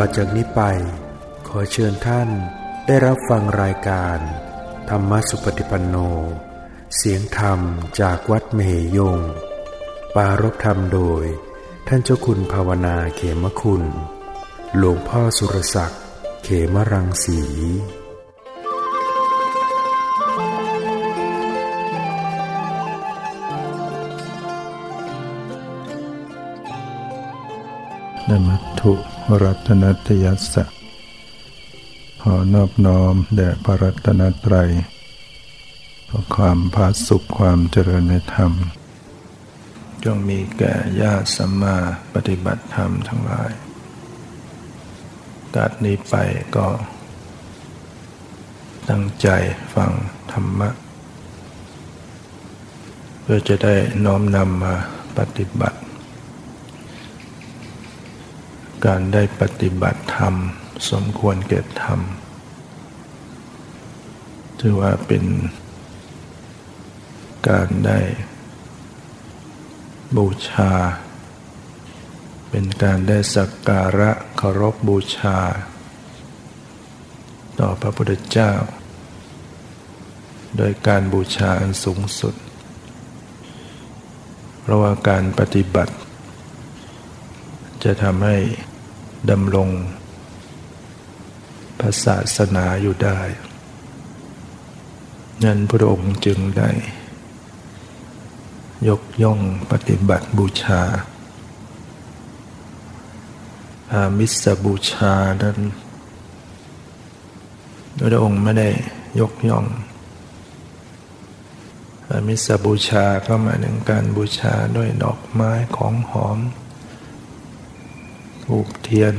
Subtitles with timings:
[0.00, 0.62] ต่อจากนี้ไป
[1.48, 2.28] ขอเชิญท่าน
[2.86, 4.18] ได้รับฟังรายการ
[4.90, 5.96] ธรรมสุปฏิปันโน
[6.96, 7.60] เสียงธรรม
[8.00, 8.60] จากวัดเม
[8.94, 9.18] หยง
[10.14, 11.24] ปารบธรรมโดย
[11.88, 13.82] ท่านเจ้าคุณภาวนาเขมคุณ
[14.76, 16.02] หลวงพ่อสุรศักดิ์
[16.44, 17.40] เขมรังสี
[28.28, 30.64] นมัตถุ รัตนัตยัสสะ
[32.22, 34.70] ขอนอบน้อมแด่พระรัตนตรัย
[36.06, 38.52] เพราะความพาสุขความเจริญในธรรม
[40.04, 41.76] จงมีแก่ญาติสัมมา
[42.14, 43.50] ปฏิบัติธรรมทั้งหลาย
[45.54, 46.14] การนี้ไป
[46.56, 46.68] ก็
[48.88, 49.28] ตั้งใจ
[49.74, 49.90] ฟัง
[50.32, 50.70] ธรรมะ
[53.22, 54.74] เพื่อจะได้น้อมนำมา
[55.18, 55.78] ปฏิบัติ
[58.88, 60.34] การได้ปฏิบัติธรรม
[60.90, 62.00] สมควรเกิดธรรม
[64.60, 65.24] ถือว่าเป็น
[67.48, 68.00] การได้
[70.16, 70.72] บูชา
[72.50, 75.38] เป็นการได้สักการะเคารพบูชา
[77.60, 78.52] ต่อพระพุทธเจ้า
[80.56, 82.34] โดยการบูชาอันสูงสุด
[84.60, 85.94] เพราะว่าการปฏิบัติ
[87.84, 88.38] จะทำให้
[89.30, 89.70] ดำรง
[91.78, 93.20] พระศาสนาอยู่ได้
[95.44, 96.70] นั้นพระองค์จึงได้
[98.88, 100.82] ยกย่องปฏิบัติบูชา
[103.92, 105.58] อามิสบูชานั้น
[107.98, 108.68] พระองค์ไม่ได้
[109.20, 109.66] ยกย่อง
[112.10, 116.38] อามิสบูชาก็หมายถึงการบูชาด้วยดอกไม้ของหอม
[118.48, 119.14] ถูกเทียน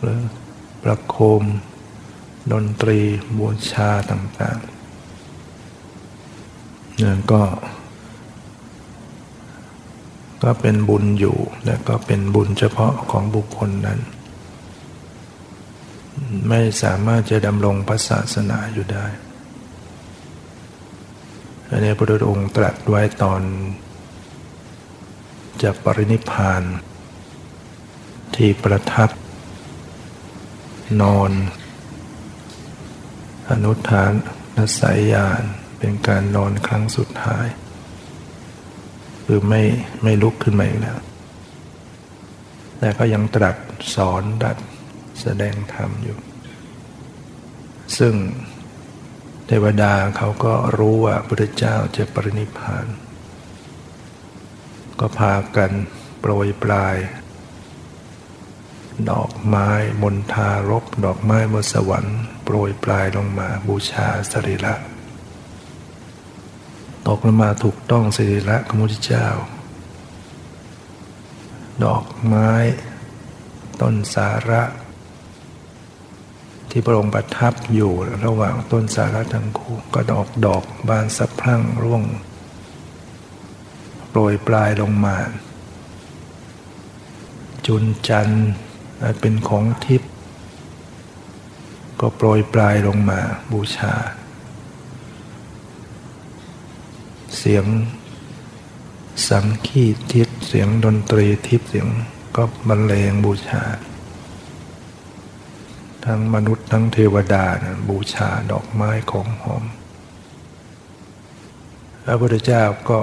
[0.00, 0.20] หรือ
[0.82, 1.42] ประโคม
[2.52, 3.00] ดนตรี
[3.38, 4.74] บูชาต่างๆ
[6.98, 7.42] เนั่นก็
[10.42, 13.98] ก็เป็นบุญอยู่ และก็เป็นบุญเฉพาะของบุคคลนั้น
[16.48, 19.06] ไม่สามารถจะดำรงพระศาสนาอยู่ได้
[21.70, 23.42] อันนี้พระพุทธองค์ตรัสไว้ตอน
[25.62, 26.62] จะปรินิพพาน
[28.34, 29.10] ที่ประทับ
[31.02, 31.30] นอน
[33.50, 34.12] อนุทาน
[34.56, 35.42] นสายญาณ
[35.78, 37.46] เป็นการนอนครั้งสุดท้าย
[39.24, 39.62] คือไม่
[40.02, 40.98] ไม่ลุกขึ้นมาอีกแล้ว
[42.78, 43.56] แต่ก็ยังตรัส
[43.94, 44.56] สอนดัด
[45.20, 46.18] แสดงธรรมอยู่
[47.98, 48.14] ซึ่ง
[49.46, 52.86] เทวดาเขาก็รู้ว่าพระเจ้าจะปรินิพพาน
[55.00, 55.70] ก็พากัน
[56.20, 56.96] โปรยปลาย
[59.10, 59.68] ดอกไม้
[60.02, 64.74] มนทารบดอกไม้บนสวรรค์โปรยปลายลงมาบูชาสรีระ
[67.06, 69.28] ตกลงมาถูกต้องสรีระของพระพุทธเจ้า
[71.84, 72.50] ดอกไม้
[73.80, 74.62] ต้นสาระ
[76.70, 77.92] ที่พระองค์ประทับอยู่
[78.24, 82.02] ระหว่างต้นสาระทั้งคู่ก็ดอกดอกบานสะพรั่งร่วง
[84.08, 85.16] โปรยปลายลงมา
[87.66, 88.50] จุนจันทร์
[89.20, 90.10] เป็นของทิพย์
[92.00, 93.20] ก็โปรยปลายลงมา
[93.52, 93.94] บูชา
[97.36, 97.66] เสียง
[99.28, 101.88] สังคีทิพย์เสียงดนตรีทิพย์เสียง
[102.36, 103.62] ก็บรรเลงบูชา
[106.04, 109.64] ทั้งมนุษย์ทั้งเทวดานะบูชาดอกไม้ของหอม
[112.04, 113.00] พระพุทธเจ้าก็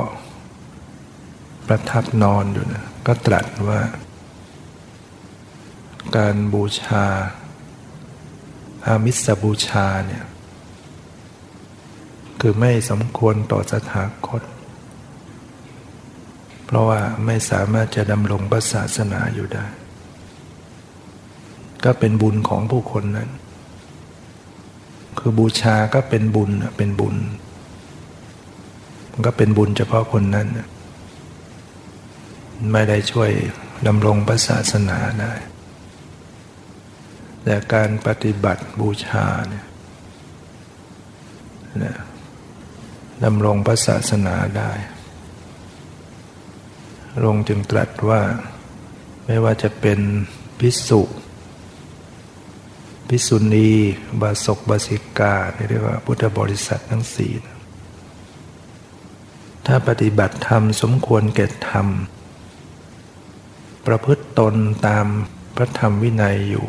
[1.67, 3.81] ประทับนอนอยู่นะก็ตรัสว่า
[6.17, 7.05] การบูชา
[8.85, 10.25] อามิสบูชาเนี่ย
[12.41, 14.41] คือไม่สมควรต่อสถาคต
[16.65, 19.65] เพราะว่าไม่สามารถจะดำรงพระศาสนาอยู่ได้
[21.83, 23.29] ก็เป็นบุญของผู้คนนั้น
[25.19, 27.15] คือบูชาก็เป็นบุญเป็นบุญ
[29.11, 30.47] มันก็เป็นบุญเฉพาะคนนั้น
[32.71, 33.31] ไม่ได้ช่วย
[33.87, 35.33] ดำรงพระศาสนาได้
[37.43, 39.65] แต่การปฏิบัติบูชาเนี่ย
[41.83, 41.97] นะ
[43.23, 44.71] ดำรงพระศาสนาได้
[47.25, 48.21] ลงจึงตรัสว่า
[49.25, 49.99] ไม่ว่าจะเป็น
[50.59, 51.01] พิสุ
[53.07, 53.69] พิสุณี
[54.21, 55.35] บาศกบาสิกา
[55.69, 57.33] เรียกว่าพุทธบริษัททั้งสี่
[59.65, 61.87] ถ้าปฏิบัติธรรมสมควรแก่ธรรม
[63.87, 64.55] ประพฤติตน
[64.87, 65.05] ตาม
[65.55, 66.67] ประธรรมวินัยอยู่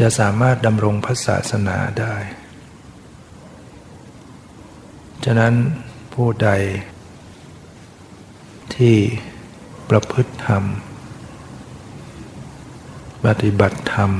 [0.00, 2.16] จะสามารถดำรงพระศาสนาได้
[5.24, 5.54] ฉะนั้น
[6.14, 6.50] ผู้ใด
[8.76, 8.96] ที่
[9.90, 10.64] ประพฤติธรรม
[13.24, 14.10] ปฏิบัติธรรม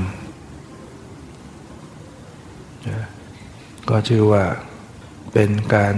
[3.89, 4.45] ก็ชื่อว่า
[5.31, 5.95] เป็นการ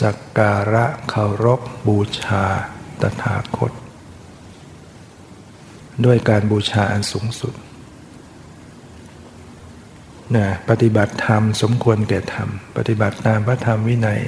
[0.00, 2.44] สักการะเคารพบูชา
[3.00, 3.72] ตถาคต
[6.04, 7.54] ด้วยการบูชาอันสูงสุด
[10.36, 14.20] นะปฏิบัติธรรมสมควรแก่ธรรม ปฏิบัติตามพระธรรมวินัย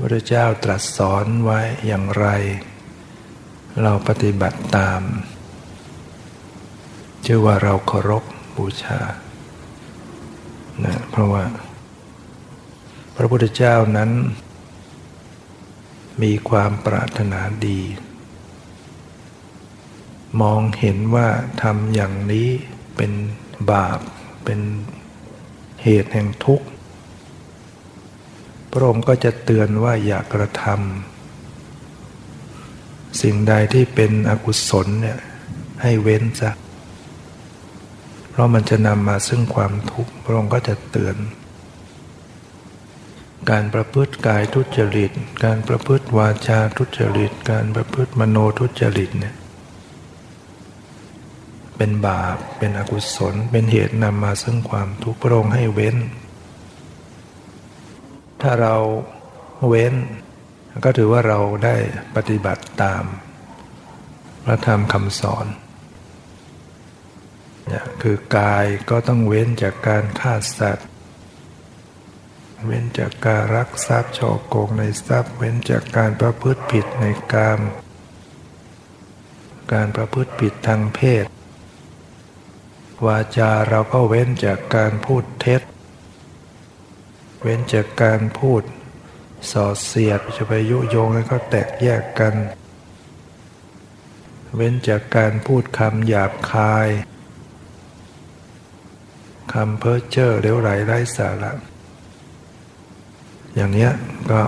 [0.00, 2.26] พระเจ้าตรัสสอนไว้อย่างไร
[3.82, 5.02] เราปฏิบัติตาม
[7.26, 8.24] ชื่อว่าเราเคารพ
[8.56, 9.00] บูชา
[10.84, 11.44] นะเพราะว่า
[13.16, 14.10] พระพุทธเจ้านั้น
[16.22, 17.80] มีความปรารถนาดี
[20.40, 21.28] มองเห็นว่า
[21.62, 22.48] ทำอย่างนี้
[22.96, 23.12] เป็น
[23.70, 24.00] บาป
[24.44, 24.60] เป็น
[25.82, 26.66] เหตุแห่งทุกข์
[28.70, 35.18] พระองค์ก็จะเตือนว่าอย่ากระทำสิ่งใดที่เป็นอกุศลเนี่ย
[35.82, 36.50] ให้เว้นซะ
[38.30, 41.16] เพราะมันจะนำมาซึ่งความทุกข์ พระองค์ก็จะเตือน
[43.50, 45.12] การประพฤติกายทุจริต
[45.44, 49.34] การประพฤติวาจาทุจริต การประพฤติมโนทุจริตเนี่ย
[51.78, 55.96] เป็นบาป เป็นอกุศล เป็นเหตุนำมาซึ่งความทุกข์พระองค์ให้เว้น
[58.40, 58.76] ถ้าเรา
[59.68, 59.94] เว้น
[60.84, 61.76] ก็ถือว่าเราได้
[62.16, 63.04] ปฏิบัติตาม
[64.44, 65.46] พระธรรมคำสอน
[67.66, 70.88] เนี่ยคือกายก็ต้องเว้นจากการฆ่าสัตว์
[72.66, 77.60] เว้นจากการรักทรัพย์ช่อโกงในทรัพย์ เว้นจากการประพฤติผิดในกาม
[79.72, 81.24] การประพฤติผิดทางเพศ
[83.06, 85.62] วาจาเราก็เว้นจากการพูดเท็จ
[87.42, 88.62] เว้นจากการพูด
[89.50, 92.34] ส่อเสียดจะไปยุโยงให้เขาแตกแยกกัน
[94.56, 96.88] เว้นจากการพูดคำหยาบคาย
[99.52, 101.52] คำเพ้อเจ้อเลี้ยวไหลไร้สาระ
[103.54, 103.88] อย่างนี้
[104.30, 104.42] ก็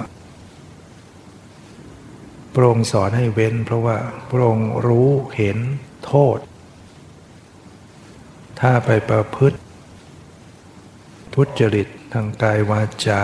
[2.54, 3.96] พระองค์สอนให้เว้น เพราะว่า
[4.30, 5.58] พระองค์รู้เห็น
[6.06, 6.38] โทษ
[8.60, 9.58] ถ้าไปประพฤติ
[11.34, 13.22] ทุจริตทางกายวาจา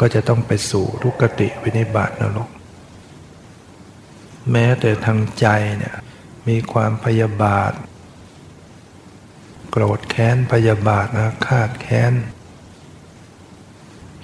[0.00, 2.48] ก็จะต้องไปสู่ทุกติวินิบาตนรก
[4.50, 5.46] แม้แต่ทางใจ
[5.78, 5.96] เนี่ย
[6.48, 7.72] มีความพยาบาท
[9.70, 12.12] โกรธแค้นพยาบาทอาฆาตแค้น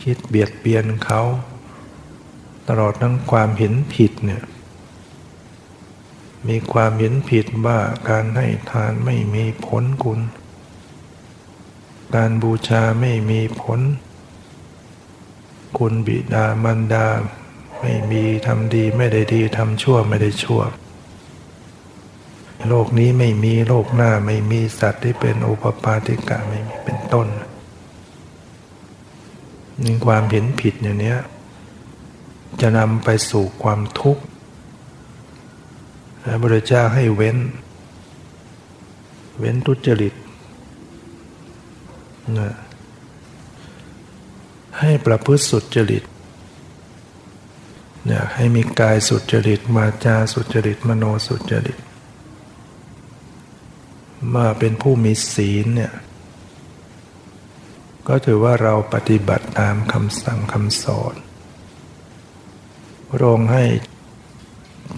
[0.03, 1.23] คิดเบียดเบียนเขา
[2.69, 4.43] ตลอดทั้งความเห็นผิดเนี่ย
[6.49, 7.79] มีความเห็นผิดว่า
[8.09, 10.21] การให้ทานไม่มีผลคุณ
[12.15, 13.81] การบูชาไม่มีผล
[15.79, 17.07] คุณบิดามารดา
[17.81, 20.63] ไม่มีทำดีไม่ได้ดีทำชั่วไม่ได้ชั่ว
[22.69, 27.29] โลกนี้ไม่มีโลกหน้าไม่มีสัตว์ที่เป็นอุปปาติกะไม่มีเป็นต้น
[29.85, 31.15] นี่ความเห็นผิดอย่างนี้
[32.61, 34.23] จะนำไปสู่ความทุกข์
[36.23, 37.39] พระพุทธเจ้าให้เว้น
[39.39, 40.15] เว้นทุจริต
[42.39, 42.51] นะ
[44.79, 46.05] ให้ประพฤติสุจริต
[48.07, 51.79] เนี่ยให้มีกายสุจริตมาจาสุจริตมโนสุจริต
[54.35, 55.93] มาเป็นผู้มีศีลเนี่ย
[58.09, 61.15] ก็ถือว่าเราปฏิบัติตามคำสั่งคำสอน
[63.09, 63.65] พระองค์ให้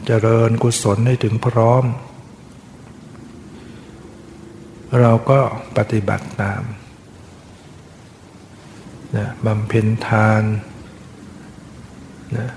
[0.07, 1.85] เจริญกุศลให้ถึงพร้อม
[5.01, 5.41] เราก็
[5.77, 6.63] ปฏิบัติตาม
[9.17, 10.43] นะบำเพ็ญทาน
[12.37, 12.51] นะ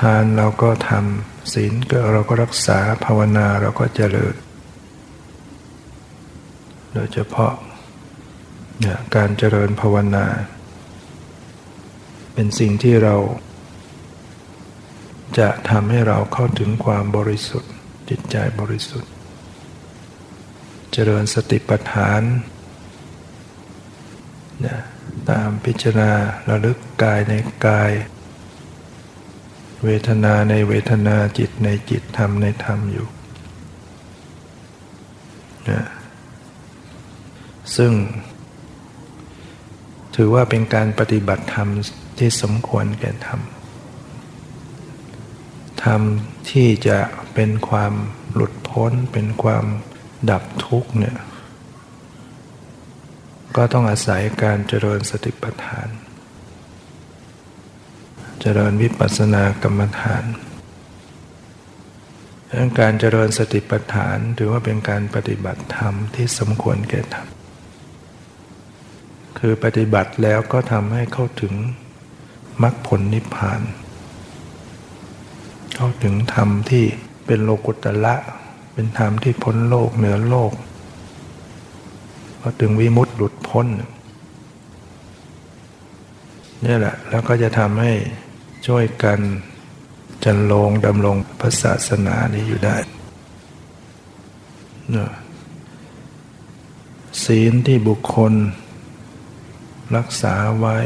[0.00, 4.34] ทานเราก็ทำศีลก็เราก็รักษาภาวนาเราก็เจริญ
[6.92, 7.54] โดยเฉพาะ
[8.84, 10.26] นะการเจริญภาวนา
[12.34, 13.14] เป็นสิ่งที่เรา
[15.38, 17.72] จะทำให้เราเข้าถึงความบริสุทธิ์
[18.08, 19.10] จิตใจบริสุทธิ์
[20.92, 22.22] เจริญสติปัฏฐาน
[24.66, 24.78] นะ
[25.30, 26.12] ตามพิจารณา
[26.48, 27.34] ระลึกกายใน
[27.66, 27.92] กาย
[29.84, 33.08] เวทนาในเวทนาจิตในจิตธรรมในธรรมอยู่
[35.70, 35.82] นะ
[37.76, 37.92] ซึ่ง
[40.16, 41.68] ถือว่าเป็นการปฏิบัติธรรม
[42.18, 43.40] ที่สมควรแก่ธรรม
[45.86, 46.00] รรม
[46.50, 46.98] ที่จะ
[47.34, 47.92] เป็นความ
[48.34, 49.64] หลุดพ้น เป็นความ
[50.30, 51.16] ดับทุกข์เนี่ย
[53.56, 55.88] ก็ต้องอาศัยการเจริญสติปัฏฐาน
[58.40, 60.24] เจริญวิปัสสนากรรมฐาน
[62.58, 67.26] ดังการเจริญสติปัฏฐานถือว่าเป็นการปฏิบัติธรรมที่สมควรแก่ธรรม
[69.38, 71.54] คือปฏิบัติแล้วก็ทำให้เข้าถึง
[72.62, 76.84] มรรคผลนิพพานเข้าถึงธรรมที่
[77.26, 78.14] เป็นโลกุตละ
[78.72, 80.52] เป็นธรรมที่พ้นโลกเหนือโลก
[82.40, 83.66] ก็ถึงวิมุตติหลุดพ้น
[86.64, 87.92] นี่แหละแล้วก็จะทำให้
[88.66, 89.20] ช่วยกัน
[90.24, 92.76] จันลงดำรงพระศาสนานี้อยู่ได้
[94.90, 94.96] เน
[97.24, 98.32] ศีลที่บุคคล
[99.96, 100.76] รักษาไว้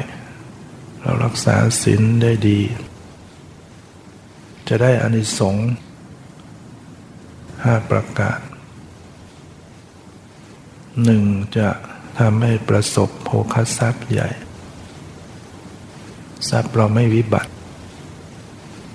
[1.01, 2.61] เรารักษาศีลได้ดี
[4.73, 5.69] จะได้อานิสงส์
[7.65, 8.41] ห้าประกาศ
[11.05, 11.23] หนึ่ง
[11.57, 11.69] จะ
[12.19, 14.29] ทำให้ประสบโภคทรัพย์ใหญ่
[16.49, 17.53] ทรัพย์เราไม่วิบัติ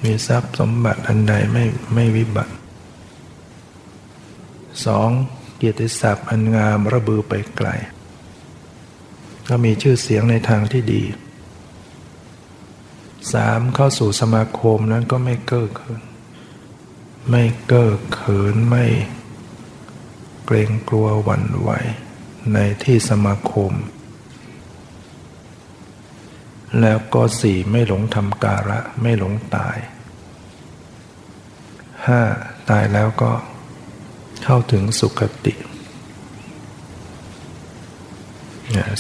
[0.04, 1.64] มีทรัพย์สมบัติอันใดไม่
[1.94, 2.54] ไม่วิบัติ
[4.86, 5.10] สอง
[5.58, 7.68] เกียรติศัพท์อันงามระบือไปไกล
[9.48, 11.04] ก็มีชื่อเสียงในทางที่ดี
[13.34, 16.02] สามเข้าสู่สมาคมนั้นก็ไม่เก้อเขิน
[17.30, 18.86] ไม่เก้อเขินไม่
[20.46, 21.70] เกรงกลัวหวั่นไหว
[22.54, 23.72] ในที่สมาคม
[26.82, 29.78] แล้วก็สี่ไม่หลงทำการะไม่หลงตาย
[32.08, 32.22] ห้า
[32.70, 33.32] ตายแล้วก็
[34.44, 35.54] เข้าถึงสุคติ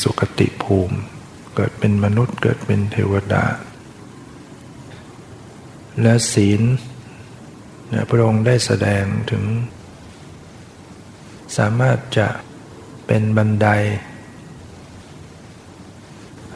[0.03, 0.97] สุคติภูมิ
[1.55, 3.43] เกิดเป็นมนุษย์เกิดเป็นเทวดา
[6.01, 6.61] และศีล
[8.09, 9.43] พระองค์ได้แสดงถึง
[11.57, 12.27] สามารถจะ
[13.07, 13.67] เป็นบันได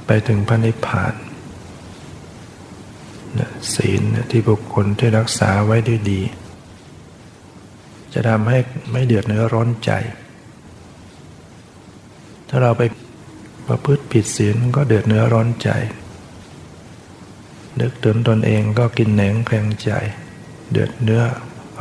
[0.06, 1.14] ไปถึงพระนิพพาน
[3.76, 6.22] ศีลที่บุคคลที่รักษาไว้ด้วยดี
[8.14, 8.58] จะทำให้
[8.92, 9.92] ไม่เดือดเนื้อร้อนใจ
[12.50, 12.84] ถ้าเราไป
[13.68, 15.70] ประพฤติผิดศีลก็เดือดเนื้อร้อนใจ
[17.80, 19.92] นึกถึงตนเองก็กินแหนงแข็งใจ
[20.72, 21.24] เดือดเนื้อ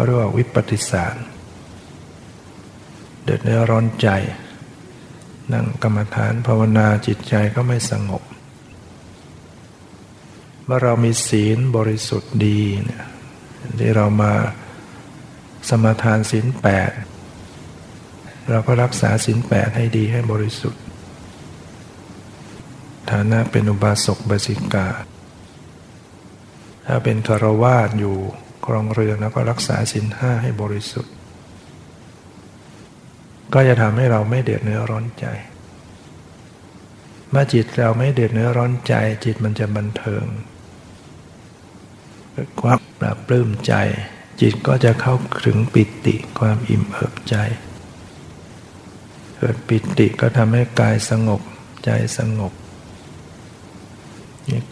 [0.04, 1.16] เรียกว่าวิปฏิสาร
[3.22, 4.08] เดือดเนื้อร้อนใจ
[5.52, 8.22] นั่งกรรมฐานภาวนาจิตใจก็ไม่สงบ
[10.68, 13.04] ว่าเรามีศีลบริสุทธิ์ดีเนี่ย
[13.78, 14.32] ที่เรามา
[15.68, 16.90] สมาทานศีลแปด
[18.50, 20.82] เราก็รักษาศีลแปดให้ดีให้บริสุทธิ์
[23.10, 24.88] ฐานะเป็นอุบาสกบาสิกา
[26.90, 28.16] ถ้าเป็นคารวาสอยู่
[28.66, 31.12] ครองเรือนแล้วก็รักษาศีลห้าให้บริสุทธิ์
[33.54, 35.26] ก็จะทำให้เราไม่เดือดเนื้อร้อนใจ
[37.30, 40.24] เมื่อจิตเราไม่เดือดเนื้อร้อนใจ จิตมันจะบันเทิง
[42.60, 43.74] ความปราบปลื้มใจ
[44.40, 45.14] จิตก็จะเข้า
[45.46, 47.36] ถึงปิติความอิ่มเอิบใจ
[49.36, 51.42] เกิดปิติก็ทำให้กายสงบ
[51.84, 52.52] ใจสงบ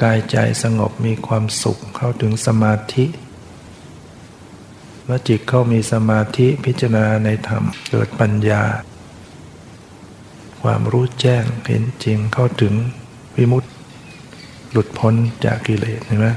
[0.02, 3.06] กายใจสงบมีความสุขเข้าถึงสมาธิ
[5.04, 8.62] เมื่อจิตเข้ามีสมาธิพิจารณาในธรรมเกิดปัญญา
[10.62, 12.75] ความรู้แจ้งเห็นจริงเข้าถึง
[13.37, 13.71] วิมุตติ
[14.71, 15.14] หลุดพ้น
[15.45, 16.28] จากกิเลสเห็นไหม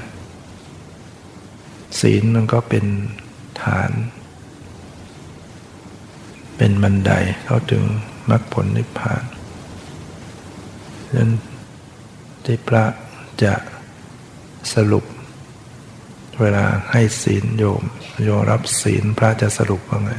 [2.00, 2.86] ศีลมันก็เป็น
[3.62, 3.92] ฐาน
[6.58, 7.12] เป็นบันได
[7.46, 7.84] เข้าถึง
[8.30, 9.24] มรรคผลนิพพาน
[11.04, 11.32] ดังนั้น
[12.46, 12.86] ที่พระ
[13.44, 13.56] จะ
[14.74, 15.06] สรุป
[16.40, 17.84] เวลาให้ศีลโยม
[18.24, 20.12] โยมรับศีลพระจะสรุปว่าไง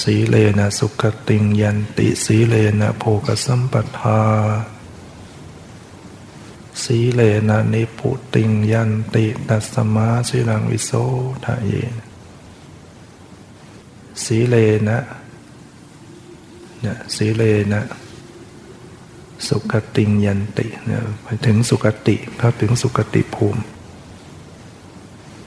[0.00, 4.22] สีเลนะสุขติงยันติสีเลนะโภกสัมปทา
[6.84, 10.90] สีเลนะนิพุติงยันติตัสมาสิลังวิโส
[11.44, 11.72] ทะเย
[14.24, 14.54] สีเล
[14.88, 14.98] นะ
[16.80, 17.42] เนี่ยสีเล
[17.72, 17.82] นะ
[19.46, 23.62] สุขติงยันติเนี่ยไปถึงสุขติเข้าถึงสุขติภูมิ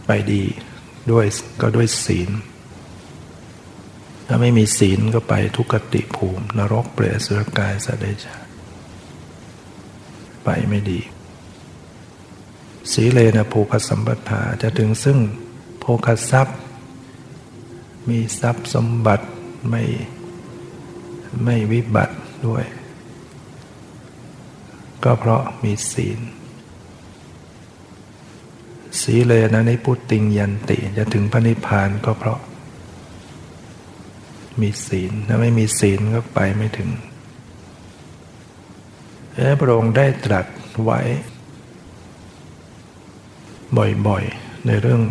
[0.05, 0.43] ไปดี
[1.11, 1.25] ด้วย
[1.61, 2.29] ก็ด้วยศีล
[4.27, 8.25] ถ้าไม่มีศีลก็ไปทุกติภูมิ นรกเปรตสุรกายสัตว์เดช
[10.43, 10.99] ไปไม่ดี
[12.91, 15.17] สีเลนะภูคสัมปทาจะถึงซึ่ง
[15.79, 16.57] โภคทรัพย์
[18.09, 19.25] มีทรัพย์สมบัติ
[19.69, 19.83] ไม่
[21.43, 22.15] ไม่วิบัติ
[22.47, 22.65] ด้วย
[25.03, 26.19] ก็เพราะมีศีล
[29.01, 32.39] สีเลนะนิพุติงยันติจะถึงพระนิพพานก็เพราะ
[34.61, 36.89] มีศีลถ้าไม่มีศีลก็ไปไม่ถึง
[39.59, 40.45] พระองค์ได้ตรัส
[40.83, 40.99] ไว้
[44.07, 45.01] บ่อยๆ ในเรื่อง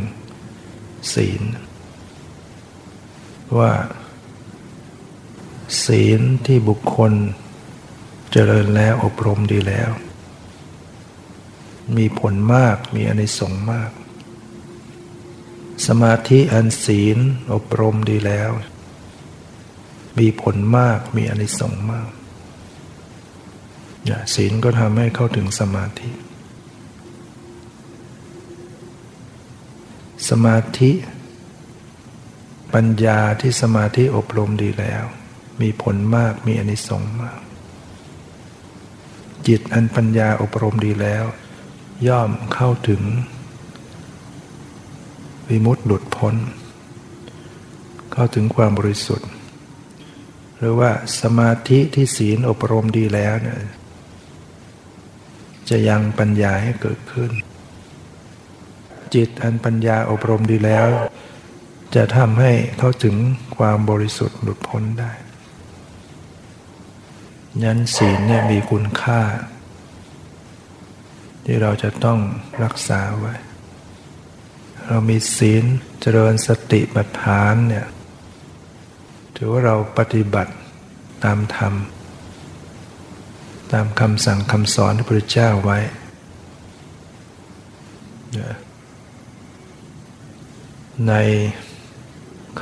[1.14, 1.42] ศีล
[3.58, 3.72] ว่า
[5.84, 7.12] ศีลที่บุคคล
[8.32, 9.90] เจริญแล้วอบรมดีแล้ว
[11.96, 13.90] มีผลมากมีอนิสงส์มาก
[15.86, 17.18] สมาธิอันศีล
[17.54, 18.50] อบรมดีแล้ว
[20.18, 22.10] มีผลมากมีอนิสงส์มาก
[24.34, 26.10] ศีลก็ทำให้เข้าถึงสมาธิ
[30.28, 30.92] สมาธิ
[32.74, 35.04] ปัญญาที่สมาธิอบรมดีแล้ว
[35.60, 37.40] มีผลมากมีอนิสงส์มาก
[39.48, 41.24] จิตอันปัญญาอบรมดีแล้ว
[42.08, 43.02] ย่อมเข้าถึง
[45.48, 46.34] วิมุตติหลุดพ้น
[48.12, 49.28] เข้าถึงความบริสุทธิ์
[50.58, 53.58] หรือว่าสมาธิที่ศีลอบรมดีแล้วเนี่ย
[55.68, 57.30] จะยังปัญญาให้เกิดขึ้น
[59.14, 60.86] จิตอันปัญญาอบรมดีแล้ว
[61.94, 63.16] จะทำให้เข้าถึง
[63.56, 65.12] ความบริสุทธิ์หลุดพ้นได้
[67.62, 69.20] ยันศีลเนี่ยมีคุณค่า
[71.44, 72.18] ที่เราจะต้อง
[72.62, 73.34] รักษาไว้
[74.86, 75.64] เรามีศีล
[76.00, 77.86] เจริญสติปัฏฐานเนี่ย
[79.36, 80.52] ถือว่าเราปฏิบัติ
[81.24, 81.74] ตามธรรม
[83.72, 85.78] ตามคำสั่งคำสอนที่พระเจ้าไว้
[91.08, 91.14] ใน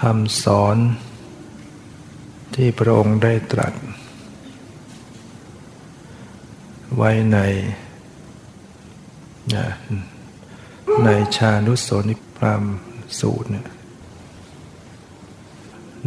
[0.01, 0.77] คำสอน
[2.55, 3.75] ที่พระองค์ได้ตรัส
[6.97, 7.39] ไว้ใน
[11.05, 12.65] ในชานุสนิพราม
[13.19, 13.69] สูตรเนี่ย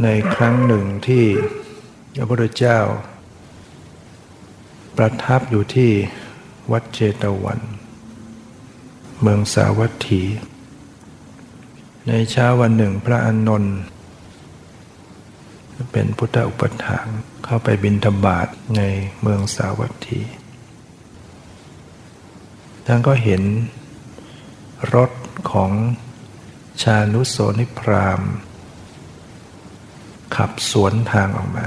[0.03, 1.25] ในครั้งหนึ่งที่
[2.15, 2.79] พระพุทธเจ้า
[4.97, 5.91] ประทับอยู่ที่
[6.71, 7.59] วัดเจตวัน
[9.21, 10.23] เมืองสาวัตถี
[12.07, 13.77] ในเช้าวันหนึ่งพระอานนท์
[15.91, 17.05] เป็นพุทธอุปถาก
[17.45, 18.81] เข้าไปบินธบาตใน
[19.21, 20.21] เมืองสาวัตถี
[22.85, 23.41] ท่านก็เห็น
[24.95, 25.11] รถ
[25.51, 25.71] ของ
[26.81, 28.21] ชานุโสนิพราม
[30.35, 31.65] ขับสวนทางออกมา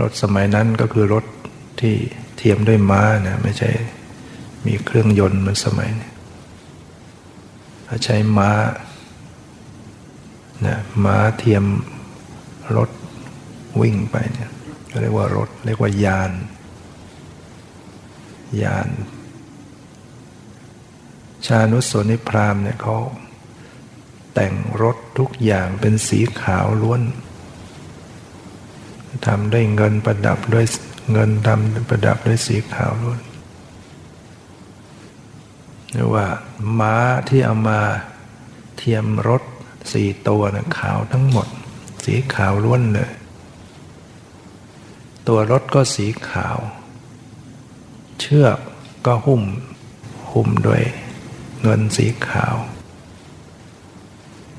[0.00, 1.24] รถสมัยนั้นก็คือรถ
[1.80, 1.94] ที่
[2.36, 3.70] เทียมด้วยม้านะไม่ใช่
[4.66, 6.10] มีเครื่องยนต์เหมือนสมัยนี้
[7.86, 8.50] ถ้าใช้ม้า
[10.66, 11.64] นะม้าเทียม
[12.76, 12.90] รถ
[13.80, 14.50] วิ่งไปเนี่ย
[15.00, 16.30] เรียกว่ารถเรียกว่ายาน
[18.62, 18.88] ยาน
[21.46, 22.96] ชานุสนิพรามเนี่ยเขา
[24.34, 27.02] แต่งรถทุกอย่างเป็นสีขาวล้วน
[29.26, 30.66] ทำด้วยเงินประดับด้วย
[31.12, 33.20] เงินทำประดับด้วยสีขาวล้วน
[35.92, 36.26] เรียกว่า
[36.78, 36.96] ม้า
[37.28, 37.80] ที่เอามา
[38.76, 39.42] เทียมรถ
[39.92, 41.46] สี่ตัวนะขาวทั้งหมด
[42.04, 43.10] สีขาวล้วนเลย
[45.28, 46.58] ตัวรถก็สีขาว
[48.28, 48.58] เชือก
[49.06, 49.42] ก็หุ้ม
[50.32, 50.82] หุ้มด้วย
[51.62, 52.56] เงินสีขาว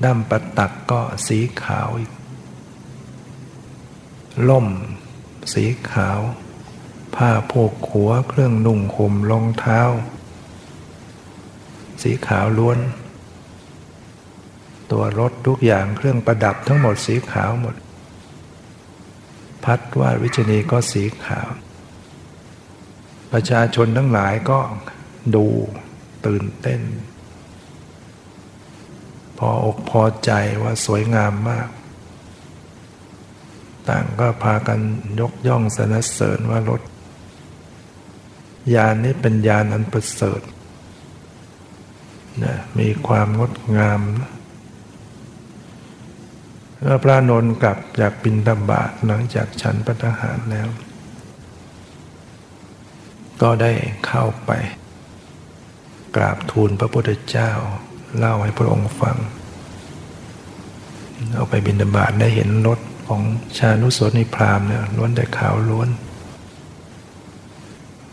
[0.04, 2.12] ด้ามประตักก็สีขาวอีก
[4.48, 4.66] ล่ม
[5.52, 6.20] สีขาว
[7.14, 9.80] ผ้าโพกหัวเครื่องนุ่งห่มรองเท้า
[12.02, 12.78] สีขาวล้วน
[14.90, 17.74] ตัวรถทุกอย่างเครื่องประดับทั้งหมดสีขาวหมด
[19.64, 21.48] พัดว่าวิจณีก็สีขาว
[23.32, 24.58] ประชาชนทั้งหลายก็
[25.34, 25.46] ดู
[26.26, 26.80] ตื่นเต้น
[29.38, 31.68] พออกพอใจว่าสวยงามมาก
[33.88, 34.80] ต่างก็พากัน
[35.20, 36.82] ยกย่องสรรเสริญว่ารถ
[38.74, 40.42] ยานนี้เป็นยานอันประเสริฐ
[42.44, 44.30] นะมีความงดงามนะ
[46.80, 50.68] เมื่อพระนนท์กลับจากปินตบาทหลังจากฉันปัทหารแล้ว
[53.42, 53.72] ก็ได้
[54.06, 54.50] เข้าไป
[56.16, 57.50] กราบทูลพระพุทธเจ้า
[58.18, 59.16] เล่าให้พระองค์ฟัง
[61.34, 63.22] เอาไปบินบาตได้เห็นรถของ
[63.58, 65.88] ชานุสนิพรามเนี่ยล้วนแต่ขาวล้วน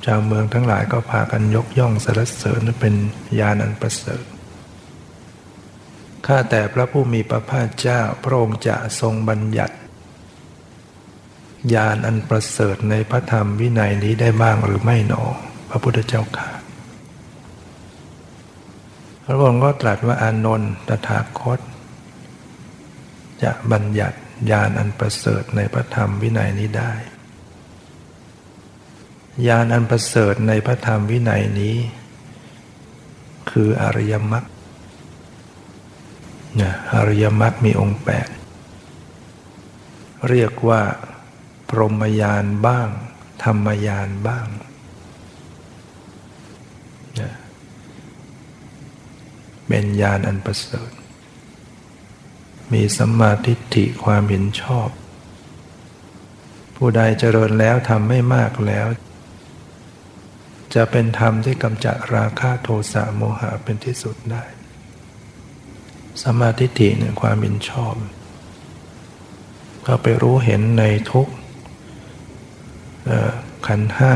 [0.05, 2.93] ชาวเมืองทั้งหลายก็พากันยกย่องสรรเสริญเป็น
[3.39, 4.23] ญาณอันประเสริฐ
[6.25, 9.75] ข้าแต่พระผู้มีพระภาคเจ้าพระองค์จะทรงบัญญัติ
[11.73, 15.23] ญาณอันประเสริฐในพระธรรมวินัยนี้ได้บ้างหรือไม่หนอ
[15.69, 16.49] พระพุทธเจ้าค่ะ
[19.25, 21.59] พระองค์ก็ตรัสว่าอานนท์ตถาคต
[23.43, 24.17] จะบัญญัติ
[24.51, 26.93] ญาณอันประเสริฐในพระธรรมวินัยนี้ได้
[29.47, 31.77] ญาณอันประเสริฐในพระธรรมวินัยนี้
[33.51, 34.45] คืออริยมรรค
[36.61, 38.27] นะอริยมรรคมีองค์แปด
[40.29, 40.81] เรียกว่า
[41.79, 42.89] รมยานบ้าง
[43.43, 44.47] ธรรมยานบ้าง
[47.19, 47.33] นะ
[49.67, 50.91] เป็นญาณอันประเสริฐ
[52.73, 54.89] มีสัมมาทิฏฐิความเห็นชอบ
[56.75, 58.87] ผู้ใดเจริญแล้วทำไม่มากแล้ว
[60.75, 64.43] จะเป็นธรรมที่กำจัดราคะโทสะโมหะเป็นที่สุดได้
[66.21, 67.95] สัมมาธิฏฐิเนี่ยความมินชอบ
[69.85, 71.44] ก็ไปรู้เห็นในทุกขั
[73.67, 74.13] ขันห้า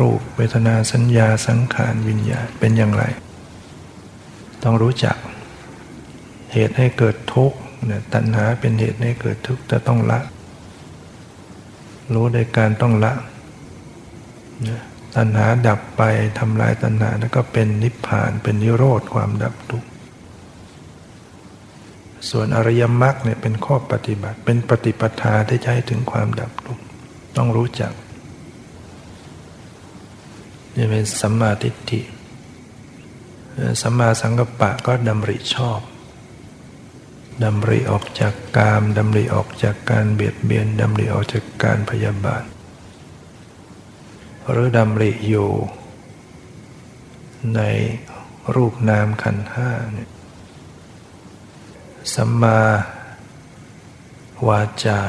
[0.00, 3.04] รูปเวทนาสัญญาสังขารวิญญาณเป็นอย่างไร
[4.62, 5.16] ต้องรู้จัก
[6.52, 10.20] เหตุให้เกิดทุกข์เนี่ยตัณหาเป็นเหตุให้เกิดทุกข์จะต้องละ
[12.14, 13.12] รู้ในการต้องละ
[14.62, 14.82] เนี่ย
[15.16, 16.02] ตัณหาดับไป
[16.38, 19.88] ทำลายตัณหาแล้วก็เป็นนิพพานเป็นนิโรธความดับทุกข์
[22.30, 26.82] ส่วนอริยมรรคเนี่ยเป็นข้อปฏิบัติเป็นปฏิปทาที่จะให้ถึงความดับทุกข์
[27.36, 27.92] ต้องรู้จัก
[30.80, 32.02] นี่เป็นสัมมาทิฏฐิ
[33.82, 35.80] สัมมาสังกัปปะก็ดำริชอบ
[37.44, 42.44] ดำริออกจากกามดำริออกจากการเบียดเบียนดำริออกจากการพยาบาท
[44.50, 45.50] หรือดำริอยู่
[47.54, 47.60] ใน
[48.54, 50.10] รูปนามขันห้าเนี่ย
[52.14, 52.60] สัมมา
[54.48, 55.00] วาจา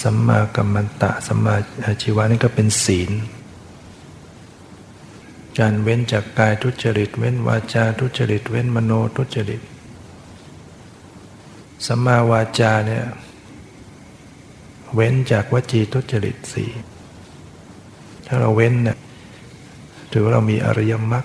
[0.00, 3.12] สัมมากัมมันตะ สัมมาอาชีวะนี่ก็เป็นศีล
[5.60, 9.62] การเว้นจากกายทุจริต เว้นวาจาทุจริต เว้นมโนทุจริต
[11.86, 13.04] สัมมาวาจาเนี่ย
[14.94, 16.70] เว้นจากวจีทุจริตสี่
[18.26, 18.98] ถ้าเราเว้นเนี่ย
[20.12, 21.24] ถือว่าเรามีอริยมรรค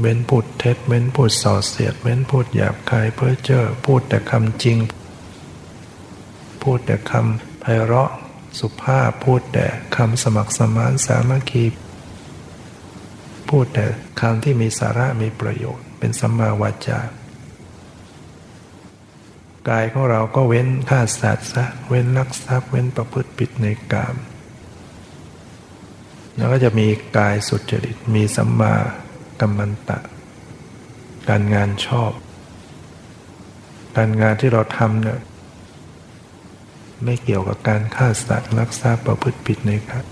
[0.00, 4.78] เว้นพูดเท็จ เว้นพูดส่อเสียด เว้นพูดหยาบคายเพ้อเจ้อพูดแต่คำจริง
[6.62, 8.10] พูดแต่คำไพเราะ
[8.58, 9.66] สุภาพพูดแต่
[9.96, 11.64] คำสมัครสมานสามัคคี
[13.50, 13.86] พูดแต่
[14.20, 17.00] คำที่มีสาระมีประโยชน์ เป็นสัมมาวาจา
[19.68, 24.16] กายของเราก็เว้นฆ่าสัตว์ซะเว้นลักทรัพย์เว้นประพฤติผิดในกาม
[26.36, 28.74] แล้วก็จะมีกายสุจริตมีสัมมา
[29.40, 29.98] กัมมันตะ
[31.28, 32.12] การงานชอบ
[33.96, 35.20] การงานที่เราทำเนี่ย
[37.04, 40.04] ไม่เกี่ยวกับการฆ่าสัตว์ลักทรัพย์ประพฤติผิดในครับ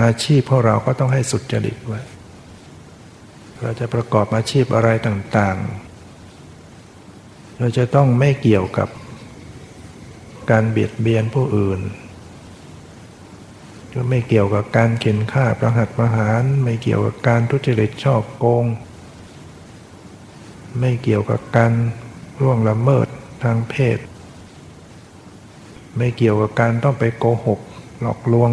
[0.00, 2.00] อาชีพพวกเราก็ต้องให้สุจริตไว้
[3.60, 8.88] เราจะประกอบอาชีพอะไรต่างๆ เราจะต้องไม่เกี่ยวกับ
[10.50, 11.80] การเบียดเบียนผู้อื่น
[13.94, 18.64] ก็ไม่เกี่ยวกับการเข็นฆ่าประหัตประหาร ไม่เกี่ยวกับการทุจริตชอบโกง
[20.80, 21.72] ไม่เกี่ยวกับการ
[22.40, 23.06] ร่วงละเมิด
[23.42, 23.98] ทางเพศ
[25.96, 27.60] ไม่เกี่ยวกับการต้องไปโกหก
[28.00, 28.50] หลอกลวง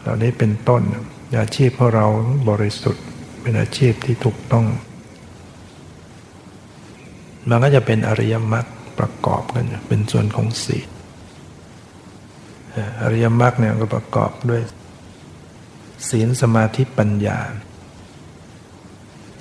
[0.00, 0.82] เหล่านี้เป็นต้น
[1.40, 2.06] อาชีพของเรา
[2.48, 3.04] บริสุทธิ์
[3.40, 4.66] เป็นอาชีพที่ถูกต้อง
[7.48, 8.66] มันก็จะเป็นอริยมรรค
[8.98, 10.88] ประกอบกันเป็นส่วนของสีล
[13.02, 14.62] อริยมรรคเนี่ยก็ประกอบด้วย
[16.08, 17.38] ศีลสมาธิปัญญา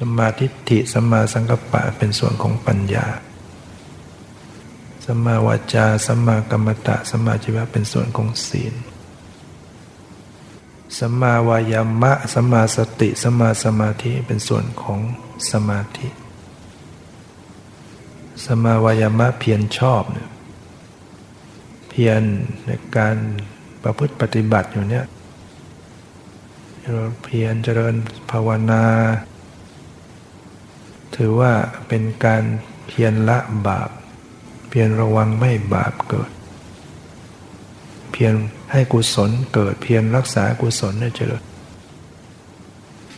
[0.02, 3.06] สมาธิฐิสมาสังกปะเป็นส่วนของปัญญา
[5.06, 8.74] สมาวาจาสมากรรมตะสมาจิวะเป็นส่วนของศีล
[11.00, 15.00] สมาวายามะสมาสติสมาสมาธิเป็นส่วนของ
[15.52, 16.08] สมาธิ
[18.46, 20.30] สมาวายามะเพียรชอบเนี่ย
[21.90, 22.22] เพียร
[22.66, 23.16] ในการ
[23.84, 25.06] ประพฤติปฏิบัติอยู่เนี่ย
[26.94, 27.96] เราเพียรเจริญ
[28.32, 28.84] ภาวนา
[31.16, 31.54] ถือว่า
[31.88, 32.44] เป็นการ
[32.88, 33.90] เพียรละบาป
[34.70, 36.32] เพียรระวังไม่บาปเกิด
[38.12, 38.34] เพียร
[38.72, 41.44] ให้กุศลเกิดเพียรรักษากุศลให้เจริญ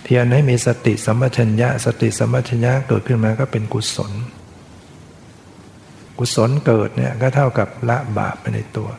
[0.03, 4.11] เพียรให้มีสติสัมปชัญญะ สติสัมปชัญญะเกิดขึ้นมาก็เป็นกุศล
[6.19, 8.89] กุศลเกิดเนี่ยก็เท่ากับละบาปไปในตัว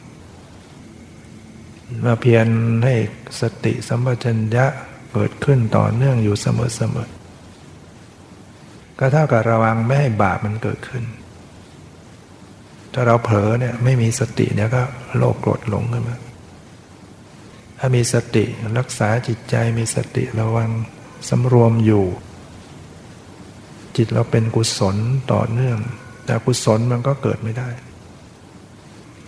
[2.05, 2.47] มาเพียร
[2.85, 2.95] ให้
[3.41, 4.67] สติสัมปชัญญะ
[5.13, 6.47] เกิดขึ้นต่อเนื่องอยู่เส
[6.95, 11.05] มอๆก็เท่ากับระวังไม่ให้บาปมันเกิดขึ้น
[12.93, 14.83] ถ้าเราเผลอเนี่ยไม่มีสติเนี่ยก็
[15.17, 16.17] โลภโกรธหลงขึ้นมา
[17.83, 18.45] ถ้ามีสติ
[18.79, 20.71] รักษาจิตใจมีสติระวัง
[21.29, 22.05] สำรวมอยู่
[23.97, 24.97] จิตเราเป็นกุศล
[25.33, 25.79] ต่อเนื่อง
[26.25, 27.69] แต่กุศลมันก็เกิดไม่ได้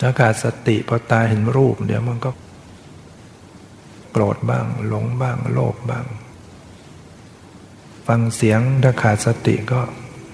[0.01, 2.31] ถ้าขาดสติพอตาเห็นรูป เดี๋ยวมันก็
[4.13, 6.07] โกรธบ้าง หลงบ้าง โลภบ้าง
[8.07, 9.81] ฟังเสียงถ้าขาดสติก็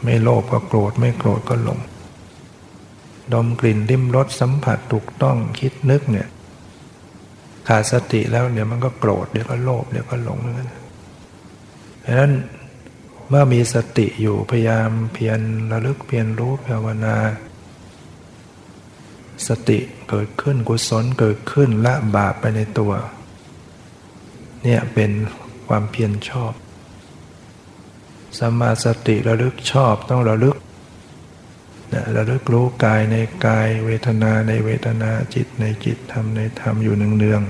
[0.04, 1.80] ไม่โลภก็โกรธไม่โกรธก็หลง
[3.32, 6.28] ดมกลิ่นริมรสสัมผัสถูกต้องคิดนึกเนี่ย
[7.68, 10.70] ขาดสติแล้วเดี๋ยวมันก็โกรธเดี๋ยวก็โลภเดี๋ยวก็หลงนั่น
[12.04, 12.32] ดังนั้น
[13.28, 15.40] เมื่อมีสติอยู่พยายามเพียร
[15.72, 17.16] ระลึกเพียรรู้ภาวนา
[19.48, 19.78] สติ
[20.08, 22.92] เกิดขึ้นกุศลเกิดขึ้นละบาปไปในตัว
[24.62, 25.10] เนี่ยเป็น
[25.68, 26.52] ความเพียรชอบ
[28.38, 30.56] สมาสติระลึกชอบต้องระลึก
[31.92, 37.42] นะระลึกรู้กายในกาย เวทนาในเวทนาจิตในจิตธรรมในธรรมอยู่เนือง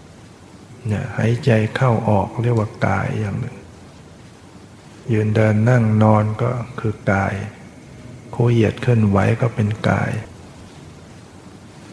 [0.00, 3.56] ๆเนี่ยหายใจเข้าออกเรียกว่ากายอย่างหนึ่ง
[5.12, 7.34] ยืนเดินนั่งนอนก็คือกาย
[8.30, 10.12] โคเหยียดเคลื่อนไหวก็เป็นกาย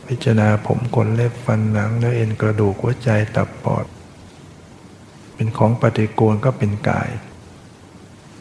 [0.07, 3.85] พิจารณาผมขนเล็บฟันหนังเนื้อเอ็นกระดูกหัวใจตับปอด
[5.35, 7.09] เป็นของปฏิกูลก็เป็นกาย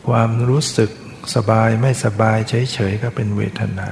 [0.07, 0.91] ความรู้สึก
[1.35, 3.91] สบายไม่สบายเฉยๆก็เป็นเวทนา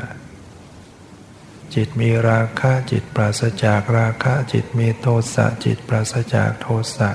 [1.75, 7.11] จิตมีราคะจิตปราศจากราคะจิตมีโทสะจิตปราศจากโทสะ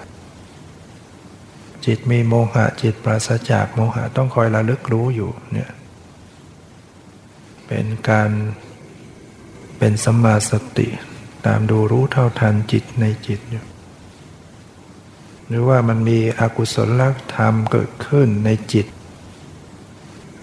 [1.86, 5.72] จิตมีโมหะจิตปราศจากโมหะต้องคอยระลึกรู้อยู่เนี่ย
[7.68, 8.30] เป็นการ
[9.78, 10.88] เป็นสัมมาสติ
[11.46, 13.66] ตามดูรู้เท่าทันจิตในจิตอยู่
[15.48, 17.02] หรือว่ามันมีอกุศล
[17.36, 18.88] ธรรมเกิดขึ้นในจิต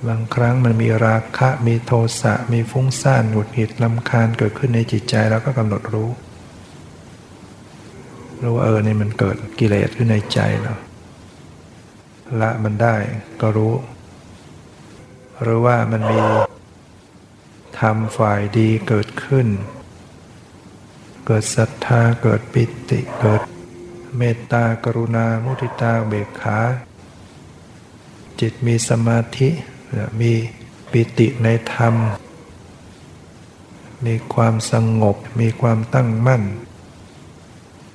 [0.07, 6.11] บางครั้งมันมีราคะมีโทสะมีฟุ้งซ่านหงุดหงิดลำคาญเกิดขึ้นในจิตใจแล้วก็กำหนดรู้
[8.43, 10.75] รู้ว่าเออนี่มันเกิดกิเลสขึ้นในใจเรา
[12.41, 12.97] ละมันได้
[13.41, 13.75] ก็รู้
[15.43, 16.21] หรือว่ามันมี
[17.81, 19.47] ทำฝ่ายดีเกิดขึ้น
[21.27, 23.43] เกิดศรัทธาเกิดปิติเกิด
[24.17, 26.59] เมตตากรุณามุทิตาเบกขา
[28.41, 29.51] จิตมีสมาธิ
[30.21, 30.33] มี
[30.91, 31.95] ปิติในธรรม
[34.07, 36.43] มีความสงบ มีความตั้งมั่น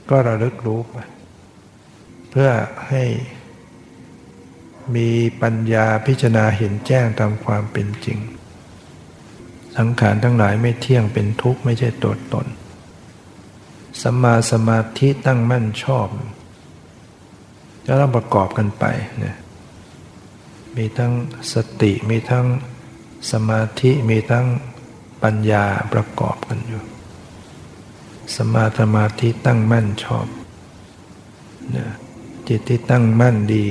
[0.10, 0.95] ก็ระลึกรู้ไป
[2.29, 2.49] เพื่อ
[2.89, 3.03] ให้
[4.95, 5.10] มี
[5.41, 8.19] ปัญญาพิจารณาเห็นแจ้งตามความเป็นจริง
[9.77, 12.47] สังขารทั้งหลายไม่เที่ยงเป็นทุกข์ไม่ใช่ตัวตน
[14.01, 16.08] สัมมาสมาธิตั้งมั่นชอบ
[17.86, 18.86] จะต้องประกอบกันไป
[19.19, 19.38] เนี่ย
[20.77, 21.13] มีทั้ง
[21.53, 22.45] สติมีทั้ง
[23.31, 24.45] สมาธิมีทั้ง
[25.23, 26.83] ปัญญาประกอบกันอยู่
[28.36, 30.27] สมาสมาธิตั้งมั่นชอบ
[31.71, 31.89] เนี่ย
[32.47, 33.63] จิตที่ตั้งมั่นดี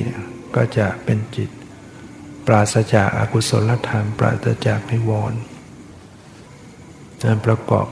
[0.54, 1.50] ก็จะเป็นจิต
[2.46, 5.40] ปราศจากอากุศลธรรม ปราศจากนิวรณ์
[7.46, 7.86] ประกอบ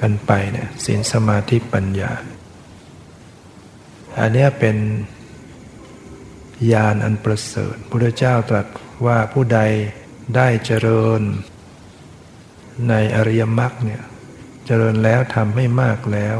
[0.00, 2.12] กันไปเนี่ยศีลสมาธิปัญญา
[4.18, 4.76] อันนี้เป็น
[6.72, 8.66] ญาณอันประเสริฐพระเจ้าตรัส
[9.06, 9.60] ว่าผู้ใด
[10.36, 11.22] ได้เจริญ
[12.88, 14.02] ในอริยมรรคเนี่ย
[14.66, 16.38] เจริญแล้วทำให้มากแล้ว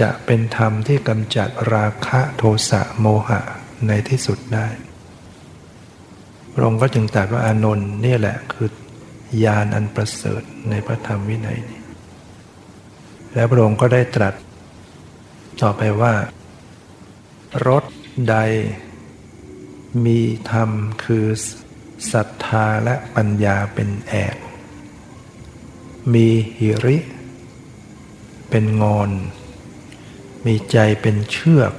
[0.00, 3.40] จะเป็นธรรมที่กำจัดราคะโทสะโมหะ
[3.88, 4.68] ในที่สุดได้
[6.52, 8.68] พระองค์ก็จึงตรัสว่าอานนท์นี่แหละคือ
[9.44, 11.80] ญาณอันประเสริฐในพระธรรมวินัยนี้
[13.34, 14.34] แล้วพระองค์ก็ได้ตรัส
[15.62, 16.14] ต่อไปว่า
[17.66, 17.84] รถ
[18.28, 18.36] ใด
[20.04, 20.70] มีธรรม
[21.04, 21.26] คือ
[22.12, 24.36] ศรัทธาและปัญญาเป็นแอก
[26.12, 26.28] มี
[26.58, 26.98] หิริ
[28.50, 29.10] เป็นงอน
[30.46, 31.72] มีใจเป็นเชือก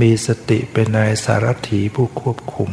[0.00, 2.70] มีสติเป็นนายสารถีผู้ควบคุม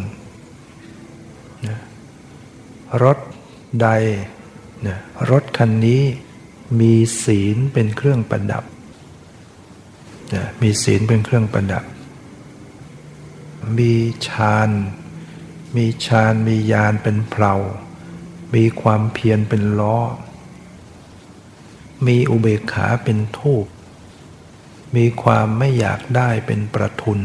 [3.03, 3.17] รถ
[3.81, 3.87] ใด
[4.87, 4.97] นะ
[5.29, 6.03] รถคันนี้
[6.79, 8.63] มีศีลเป็นเครื่องประดับ
[10.33, 11.83] นะมีศีลเป็นเครื่องประดับ
[13.77, 13.93] มี
[14.27, 14.69] ฌาน
[15.75, 17.53] มีฌานมียานเป็นเพลา
[18.55, 19.97] มีความเพียรเป็นล้อ
[22.07, 23.65] มีอุเบกขาเป็นทูป
[24.95, 27.19] มีความไม่อยากได้เป็นประทุน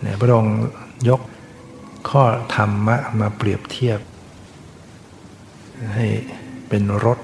[0.00, 0.58] เนี่ยพระองค์
[1.08, 1.20] ยก
[2.08, 4.00] ข้อธรรมะมาเปรียบเทียบ
[5.94, 6.06] ให้
[6.68, 7.18] เป็นรถ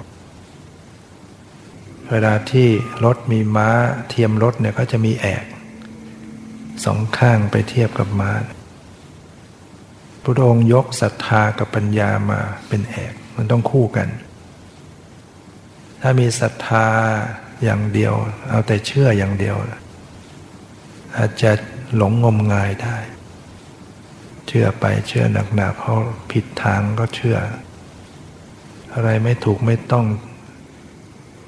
[2.10, 2.68] เวลาที่
[3.04, 3.68] รถมีม้า
[4.08, 5.44] เทียมรถเนี่ยก็จะมีแอก
[6.84, 8.32] สองข้างไปเทียบกับม้า
[10.22, 14.08] พระองค์ยกศรัทธากับปัญญามาเป็นแอกมันต้องคู่กัน
[16.00, 16.86] ถ้ามีศรัทธา
[17.64, 18.14] อย่างเดียว
[18.48, 19.56] เอาแต่เชื่ออย่างเดียว
[21.16, 21.52] อาจจะ
[21.96, 22.98] หลงงมงายได้
[24.48, 25.24] เชื่อไปเชื่อ
[25.56, 25.98] หนักๆเพราะ
[26.32, 27.36] ผิดทางก็เชื่อ
[28.94, 30.06] อะไรไม่ถูกไม่ต้อง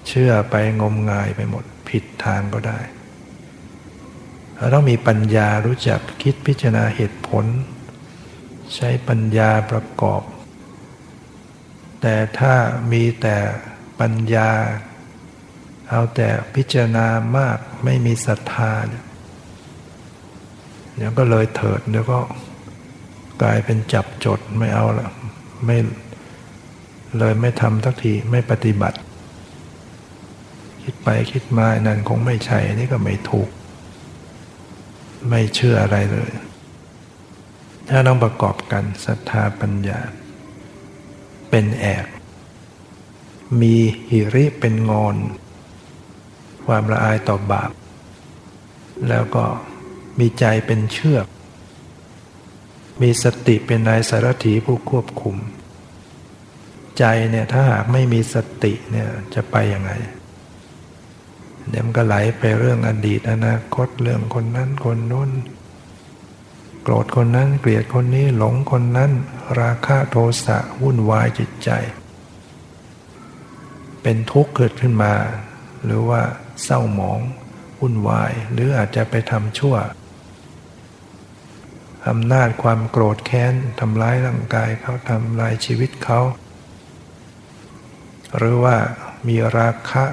[0.09, 2.79] เชื่อไปงมงายไปหมด ผิดทางก็ได้
[4.57, 7.45] เราต้องมีปัญญารู้จักคิดพิจารณาเหตุผล
[8.75, 10.23] ใช้ปัญญาประกอบ
[12.01, 12.55] แต่ถ้า
[12.93, 13.37] มีแต่
[14.01, 14.51] ปัญญา
[15.91, 19.05] เอาแต่พิจารณามากไม่มีศรัทธาเนี่ย
[20.97, 22.19] เดี๋ยวก็เลยเถิดเดี๋ยวก็
[23.43, 25.09] กลายเป็นจับจดไม่เอาละ
[25.65, 25.79] ไม่
[27.19, 28.99] เลยไม่ทำทักทีไม่ปฏิบัติ
[30.83, 33.49] คิดไปคิดมานั่นคงไม่ใช่นี่ก็ไม่ถูก
[35.29, 36.33] ไม่เชื่ออะไรเลย
[37.89, 40.01] ถ้าต้องประกอบกันศรัทธาปัญญา
[41.51, 42.07] เป็นแอก
[43.61, 43.77] มี
[44.11, 45.17] หิริเป็นงอน
[46.67, 47.71] ความละอายต่อบาป
[49.09, 49.45] แล้วก็
[50.19, 51.27] มีใจเป็นเชือก
[53.03, 55.37] มีสติเป็นนายสารถีผู้ควบคุม
[56.99, 59.91] ใจเนี่ยถ้าหากไม่มีสติเนี่ยจะไปยังไง
[61.69, 65.31] เดี๋ยวมันก็ไหลไปเรื่องอดีตอนาคตเรื่องคนนั้นคนนู้น
[66.83, 69.11] โกรธคนนั้นเกลียดคนนี้หลงคนนั้น
[69.61, 71.71] ราคะโทสะวุ่นวายจิตใจ
[74.03, 75.15] เป็นทุกข์เกิดขึ้นมา
[75.85, 76.23] หรือว่า
[76.63, 77.21] เศร้าหมอง
[77.81, 79.77] วุ่นวายหรืออาจจะไปทำชั่ว
[82.09, 86.21] อำนาจความโกรธแค้นทำร้ายร่างกายเขาทำลายชีวิตเขา
[88.37, 88.77] หรือว่า
[89.29, 90.05] มีราคะ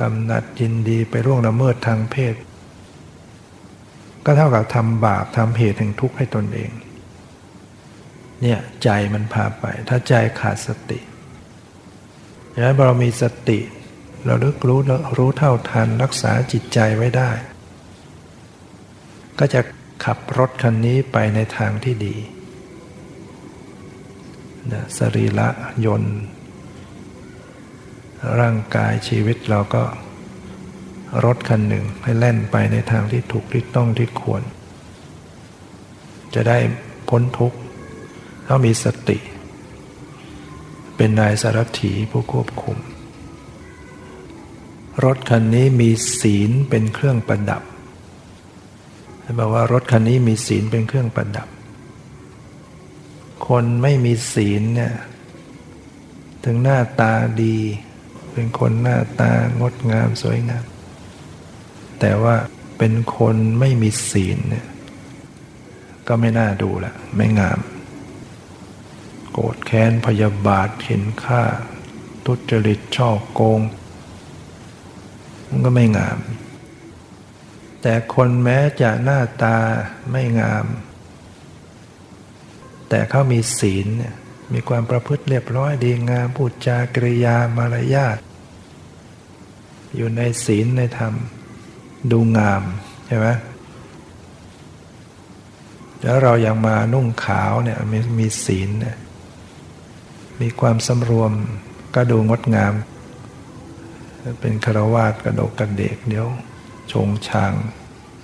[0.00, 2.34] กำหนัดยินดีไปร่วงละเมิดทางเพศ
[4.24, 6.70] ก็เท่ากับทำบาปทำเหตุแห่งทุกข์ให้ตนเอง
[8.42, 10.98] เนี่ยใจมันพาไป ถ้าใจขาดสติ
[12.52, 13.58] ดังนั้นเรามีสติ
[14.24, 14.80] เราลึกรู้
[15.16, 17.30] รู้เท่าทันรักษาจิตใจไว้ได้
[19.38, 19.60] ก็จะ
[20.04, 22.16] ขับรถคันนี้ไปในทางที่ดี
[24.72, 25.48] นะสรีละ
[25.84, 26.18] ยนต์
[28.40, 29.84] ร่างกายชีวิตเราก็
[31.24, 34.42] รถคันหนึ่งให้แล่นไปในทางที่ถูกที่ต้องที่ควร
[36.34, 36.58] จะได้
[37.08, 37.58] พ้นทุกข์
[38.48, 39.18] ต้องมีสติ
[40.96, 42.78] เป็นนายสารถีผู้ควบคุม
[45.04, 47.62] รถคันนี้มีศีลเป็นเครื่องประดับ
[49.38, 51.48] บอกว่ารถคันนี้มีศีลเป็นเครื่องประดับ
[53.48, 54.94] คนไม่มีศีลเนี่ย
[56.44, 57.56] ถึงหน้าตาดี
[58.32, 60.64] เป็นคนหน้าตางดงามสวยงาม
[62.00, 62.36] แต่ว่า
[62.78, 64.66] เป็นคนไม่มีศีลเนี่ย
[66.08, 67.60] ก็ไม่น่าดูละไม่งาม
[69.32, 71.42] โกรธแค้นพยาบาทเห็นค่า
[72.26, 73.60] ทุจริตช่อโกง
[75.48, 76.18] มันก็ไม่งาม
[77.82, 79.56] แต่คนแม้จะหน้าตา
[80.10, 80.66] ไม่งาม
[82.88, 84.14] แต่เขามีศีลเนี่ย
[84.52, 88.18] มีความประพฤติเรียบร้อยดีงามพูดจากริยามารยาท
[89.96, 91.14] อยู่ในศีลในธรรม
[92.10, 92.62] ดูงาม
[93.06, 93.28] ใช่ไหม
[96.02, 98.70] แล้วเรายังมานุ่งขาวเนี่ยมีมีศีล
[100.40, 101.32] มีความสำรวม
[101.94, 102.74] ก็ดูงดงาม
[104.40, 106.28] เป็นคารวาสกระดกกระเดกเดี๋ยว
[106.92, 107.52] ชงชาง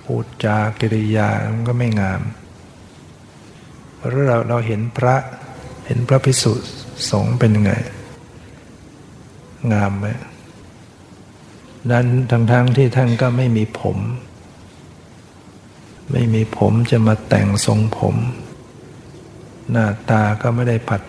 [0.05, 2.21] พูดจากิริยามันก็ไม่งาม
[4.07, 5.15] หรือเราเราเห็นพระ
[5.89, 6.53] เห็นพระพิสุ
[7.09, 7.73] สงฆ์เป็นยังไง
[9.73, 10.07] งามไหม
[11.91, 13.97] นั้นทั้งๆทที่ท่านก็ไม่มีผม
[16.11, 18.15] ไม่มีผมจะมาแต่งทรงผม
[19.71, 21.01] หน้าตาก็ไม่ได้ผัด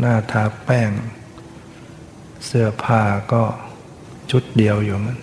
[0.00, 0.90] หน้าทาแป้ง
[2.46, 3.02] เสื้อผ้า
[3.32, 3.42] ก็
[4.30, 5.18] ชุดเดียวอยู่มัน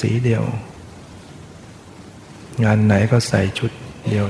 [0.00, 0.44] สีเดียว
[2.64, 3.70] งานไหนก็ใส่ชุด
[4.06, 4.24] เดียว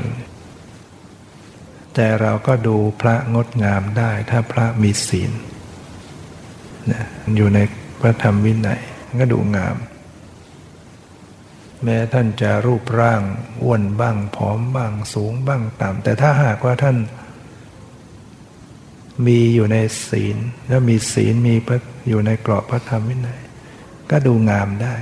[1.96, 5.30] แต่เราก็ดูพระงดงามได้ ถ้าพระมีศีล
[6.90, 7.02] นะ
[7.36, 7.58] อยู่ใน
[8.00, 8.80] พระธรรมวินัย
[9.20, 9.76] ก็ดูงาม
[11.82, 13.22] แม้ท่านจะรูปร่าง
[13.62, 16.96] อ้วนบ้างผอมบ้างสูงบ้างต่ำแต่ถ้าหากว่าท่าน
[19.26, 19.76] มีอยู่ใน
[20.08, 20.36] ศีล
[20.68, 21.54] แล้วมีศีลมี
[22.08, 23.40] อยู่ในกรอบพระธรรมวินัย
[24.10, 24.94] ก็ดูงามได้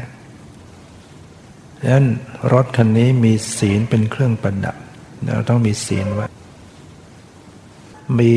[1.80, 2.07] ดังนั้น
[2.53, 4.76] รถคันนี้มีศีลเป็นเครื่องประดับ
[5.26, 6.26] เราต้องมีศีลไว้
[8.18, 8.34] มี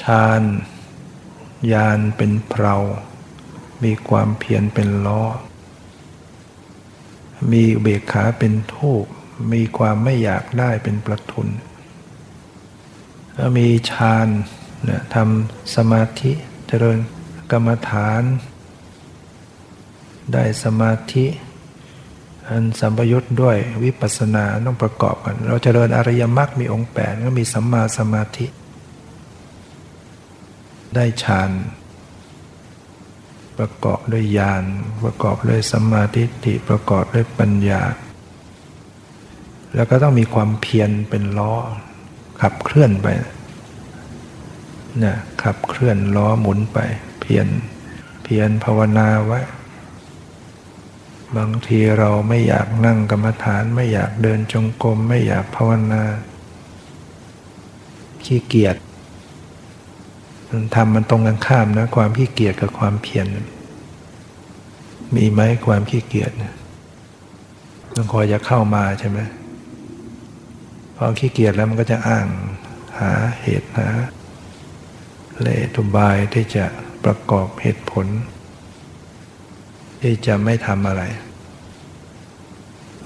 [0.00, 0.42] ฌาน
[1.72, 2.74] ยานเป็นเพรา
[3.82, 5.24] มีความเพียรเป็นล้อ
[7.52, 9.04] มีเบกขาเป็นทูก
[9.52, 11.48] มีความไม่อยากได้เป็นประทุน
[13.36, 14.28] ก็มีฌาน
[14.88, 16.32] นะทำสมาธิ
[16.66, 16.98] เจริญ
[17.50, 18.22] กรรมฐาน
[20.32, 21.26] ได้สมาธิ
[22.48, 28.46] อันสัมปยุทธ์ด้วยวิปัสสนาต้องประกอบกัน เราจเจริญอริยมรรคมีองค์แปดก็มีสัมมาสมาธิ
[30.94, 31.50] ได้ฌาน
[33.58, 34.64] ประกอบด้วยญาณ
[35.04, 37.82] ประกอบด้วยสัมมาทิฏฐิประกอบด้วยปัญญา
[39.74, 41.54] แล้วก็ต้องมีความเพียรเป็นล้อ
[42.40, 43.06] ขับเคลื่อนไป
[45.02, 46.78] นี่ยขับเคลื่อนล้อหมุนไป
[47.20, 47.46] เพียร
[48.24, 49.40] เพียรภาวนาไว้
[51.36, 56.02] บางทีเราไม่อยากนั่งกรรมฐานไม่อยากเดินจงกรมไม่อยากภาวนา
[58.24, 58.76] ขี้เกียจ
[60.50, 63.26] มันทำมันตรงกันข้ามนะ ความขี้เกียจกับความเพียร
[65.14, 66.30] มีไหมความขี้เกียจ
[67.94, 69.18] มันคอยจะเข้ามาใช่ไหม
[70.96, 72.26] พอขี้เกียจแล้วมันก็จะอ้าง
[73.00, 73.12] หา
[73.42, 73.88] เหตุหา
[75.40, 76.64] เลตุบายที่จะ
[77.04, 78.06] ประกอบเหตุผล
[80.00, 81.02] ที่จะไม่ทำอะไร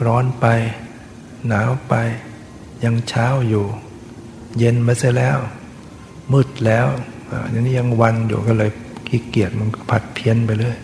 [0.07, 0.47] ร้อนไป
[1.49, 1.95] หนาวไป
[2.85, 3.65] ยังเช้าอยู่
[4.59, 5.39] เย็นมาเสียแล้ว
[6.33, 6.87] มืดแล้ว
[7.43, 8.71] อันนี้ยังวันอยู่ก็เลย
[9.09, 10.79] ขี้เกียจมันก็ผัดเพี้ยนไปเรื่อย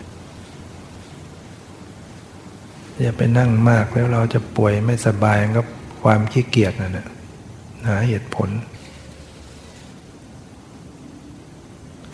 [3.01, 5.63] อย่าไปนั่งมากแล้วเราจะป่วยไม่สบายก็
[6.03, 7.07] ความขี้เกียจนั่นแหละ
[7.87, 8.49] หาเหตุผล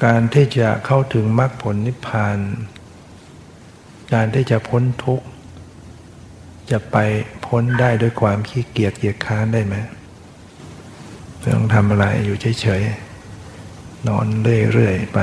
[0.04, 2.38] การที่จะเข้าถึงมรรคผลนิพพาน
[4.14, 5.26] การที่จะพ้นทุกข์
[6.74, 6.98] จะไป
[7.46, 9.76] พ้นได้ด้วยความขี้เกียจเกียจค้านได้ไหม
[11.44, 14.26] ต้องทำอะไรอยู่เฉยๆนอน
[14.72, 15.20] เรื่อยๆไป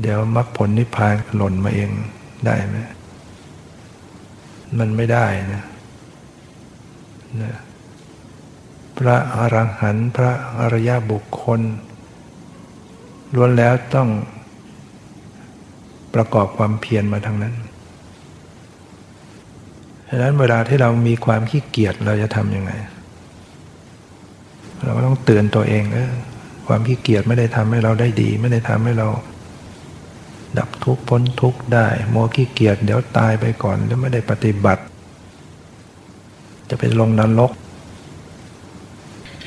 [0.00, 1.90] เดี๋ยวมรรคผลนิพพานหล่นมาเอง
[2.46, 2.76] ได้ไหม
[4.78, 5.64] มันไม่ได้นะ
[7.42, 7.56] นะ
[8.98, 11.60] พระอรหันต์พระอริยบุคคล
[13.34, 14.08] ล้วนแล้วต้อง
[16.14, 17.54] ประกอบความเพียรมาทางนั้น
[20.08, 22.72] ดังนั้นเวลาที่เรามีความขี้เกียจเราจะทำยังไง
[24.82, 26.12] เราก็ต้องเตือนตัวเองเออ
[26.66, 29.08] ความขี้เกียจไม่ได้ทำให้เราได้ดี ไม่ได้ทำให้เรา
[30.58, 34.82] ดับทุกข์พ้นทุกข์ได้โมขี้เกียจเดี๋ยวตายไปก่อนแล้วไม่ได้ปฏิบัติ
[36.68, 37.52] จะไปลงนรก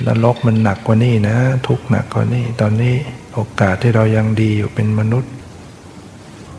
[0.07, 1.37] นรกมันหนักกว่านี้นะ
[1.67, 2.95] ทุกหนักกว่านี้ ตอนนี้
[3.33, 5.31] โอกาสที่เรายังดีอยู่เป็นมนุษย์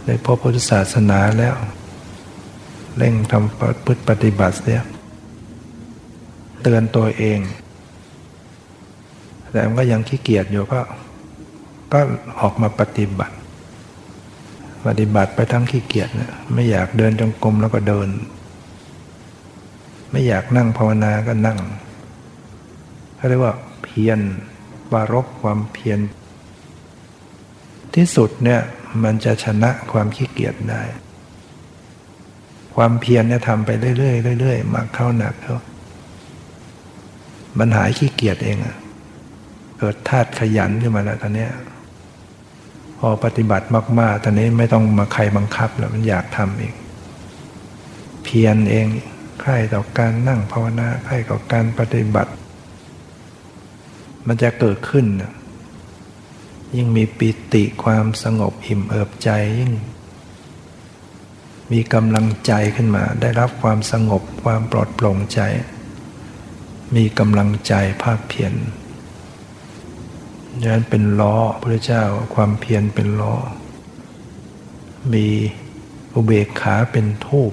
[0.07, 1.55] ได้พบพุทธศาสนาแล้ว
[2.97, 4.83] เร่งทำพฤติปฏิบัติเสีย
[6.63, 7.39] เตือนตัวเอง
[9.53, 10.81] แต่มันก็ยังขี้เกียจอยู่ก็
[11.93, 12.01] ก็
[12.41, 13.37] ออกมาปฏิบัติ
[14.87, 18.09] ปฏิบัติไปทั้งขี้เกียจนะไม่อยากเดินจงกรมแล้วก็เดิน
[20.11, 21.59] ไม่อยากนั่งภาวนาก็นั่ง
[23.17, 24.19] เขาเรียกว่าเพียร
[24.93, 25.99] บารบความเพียร
[27.95, 28.61] ที่สุดเนี่ย
[29.03, 30.83] มันจะชนะความขี้เกียจได้
[32.75, 35.59] ความเพียรเนี่ยทำไปเรื่อยๆเรื่อยๆมากเข้าหนักเขา
[37.59, 38.77] มันหายขี้เกียจเองอะ
[39.79, 41.51] เกิดธาตุขยันขึ้นมาแล้วตอนเนี้ย
[42.99, 43.67] พอปฏิบัติ
[44.01, 46.75] มากๆตอนนี้ไม่ต้องมาใครบังคับแล้วมันอยากทำเอง
[48.25, 48.87] เพียรเอง
[49.41, 52.33] ใคร่ต่อการนั่งภาวนาใคร่ต่อการปฏิบัติ
[54.27, 55.07] มันจะเกิดขึ้น
[56.77, 59.73] ยิ่งมีปิติความสงบอิ่มเอิบใจยิ่ง
[61.73, 65.41] มีกำลังใจขึ้นมา ได้รับความสงบความปลอดโปร่งใจ
[66.97, 68.53] มีกำลังใจภาคเพียร
[70.71, 72.05] นั้นเป็นล้อพระเจ้า
[72.35, 73.35] ความเพียรเป็นล้อ
[75.13, 75.27] มี
[76.15, 77.53] อุเบกขาเป็นทูบ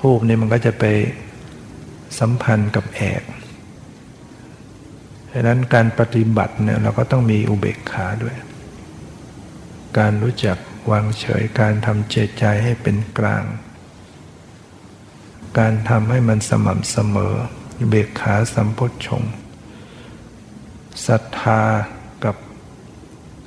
[0.00, 0.84] ทูบนี่มันก็จะไป
[2.18, 3.22] สัมพันธ์กับแอก
[5.30, 8.36] ดังนั้นการปฏิบัติเนี่ยเราก็ต้องมีอุเบกขาด้วย
[9.98, 10.58] การรู้จัก
[10.90, 13.44] วางเฉยการทำเจตใจให้เป็นกลาง
[15.58, 17.34] การทำให้มันสม่ำเสมอ
[17.88, 19.22] เบกขาสัมพุทชง
[21.06, 21.62] ศรัทธา
[22.24, 22.36] กับ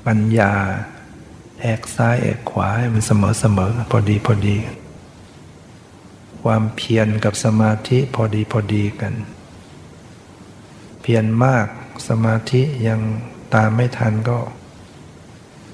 [0.06, 0.54] ปัญญา
[1.62, 4.58] แอกซ้ายแอกขวาให้มันเสมอเสมอพอดีพอดี
[6.44, 9.14] ความเพียรกับสมาธิพอดีพอดีกัน
[11.02, 11.68] เพียรมาก
[12.08, 13.00] สมาธิยัง
[13.56, 14.38] ตามไม่ทันก็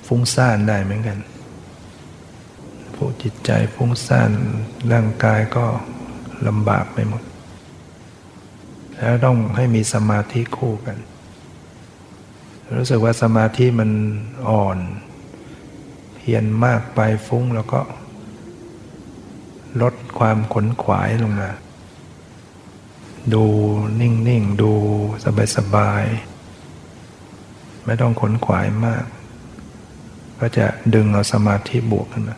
[0.08, 1.18] ฟุ้งซ่านได้เหมือนกัน
[3.04, 4.32] ผู้จิตใจฟุ้งซ่าน
[4.92, 5.66] ร่างกายก็
[6.48, 7.24] ลำบากไปหมด
[8.98, 10.98] แล้วต้องให้มีสมาธิคู่กัน
[12.78, 13.92] รู้สึกว่าสมาธิมัน
[14.50, 14.78] อ่อน
[16.16, 17.82] เพียนมากไปฟุ้งแล้วก็
[19.82, 21.52] ลดความขนขวายลงมา
[23.34, 23.44] ดู
[24.02, 24.72] นิ่งๆ ดู
[25.58, 29.06] สบายๆ ไม่ต้องขนขวายมาก
[30.40, 32.38] ก็จะดึงเอาสมาธิบวกขึ้นมา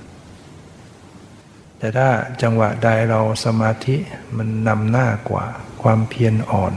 [1.84, 2.10] แต่ถ้า
[2.42, 3.96] จังหวะใดเราสมาธิ
[4.38, 5.46] มันนำหน้ากว่า
[5.82, 6.74] ความเพียรอ่อน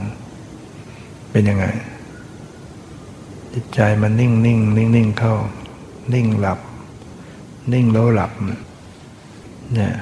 [1.31, 1.65] เป็นยังไง
[3.53, 5.35] จิตใจมันนิ่งนิ่งนิ่งนิ่งเข้า
[6.13, 6.59] นิ่งหลับ
[7.73, 8.31] นิ่งแล้วหลับ
[9.73, 9.93] เนี่ย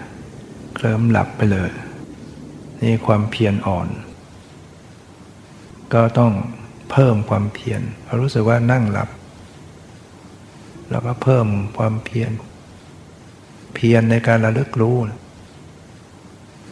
[0.73, 1.71] เคลิ้มหลับไปเลย
[2.81, 3.87] นี่ความเพียรอ่อน
[5.93, 6.31] ก็ต้อง
[6.91, 9.09] เพิ่มความเพียรเรารู้สึกว่านั่งหลับ
[10.89, 11.47] แล้วก็เพิ่ม
[11.77, 12.31] ความเพียร
[13.75, 14.97] เพียรในการระลึกรู้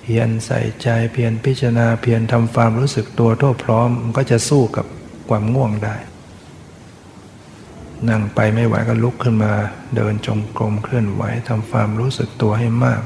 [0.01, 4.85] เพียรใส่ใจเพียรพิจารณาเพียรทำความรู้สึกตัวทั่วพร้อมมันก็จะสู้กับ
[5.29, 5.95] ความง่วงได้
[8.09, 9.53] นั่งไปไม่ไหวก็ลุกขึ้นมา
[9.95, 13.01] เดินจงกรมเคลื่อนไหวทำความรู้สึกตัวให้มาก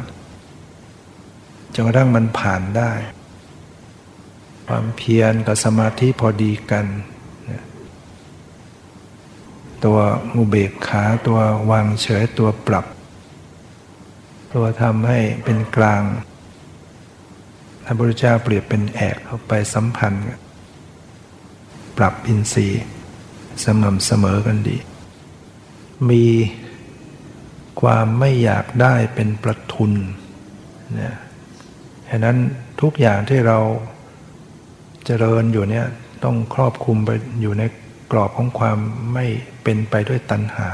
[1.73, 2.91] จนกระทั่งมันผ่านได้
[4.67, 6.85] ความเพียรกับสมาธิพอดีกัน
[9.85, 9.97] ตัว
[10.35, 11.39] อุเบกขาตัว
[11.71, 12.85] วางเฉยตัวปรับ
[14.53, 16.03] ตัวทำให้เป็นกลาง
[17.83, 20.23] พระพุทธเจ้าเปรียบเป็นแอกเข้าไปสัมพันธ์
[21.97, 22.83] ปรับอินทรีย์
[23.63, 24.77] สม่ำเสมอกันดี
[26.09, 26.25] มี
[27.81, 29.91] ความไม่อยากได้เป็นประทุน
[30.95, 31.15] เนี่ย
[32.09, 32.37] ฉะนั้น
[32.81, 33.59] ทุกอย่างที่เรา
[35.05, 35.85] เจริญอยู่เนี่ย
[36.23, 37.09] ต้องครอบคุมไป
[37.41, 37.63] อยู่ใน
[38.11, 38.77] กรอบของความ
[39.13, 39.25] ไม่
[39.63, 40.67] เป็นไปด้วยตัณหา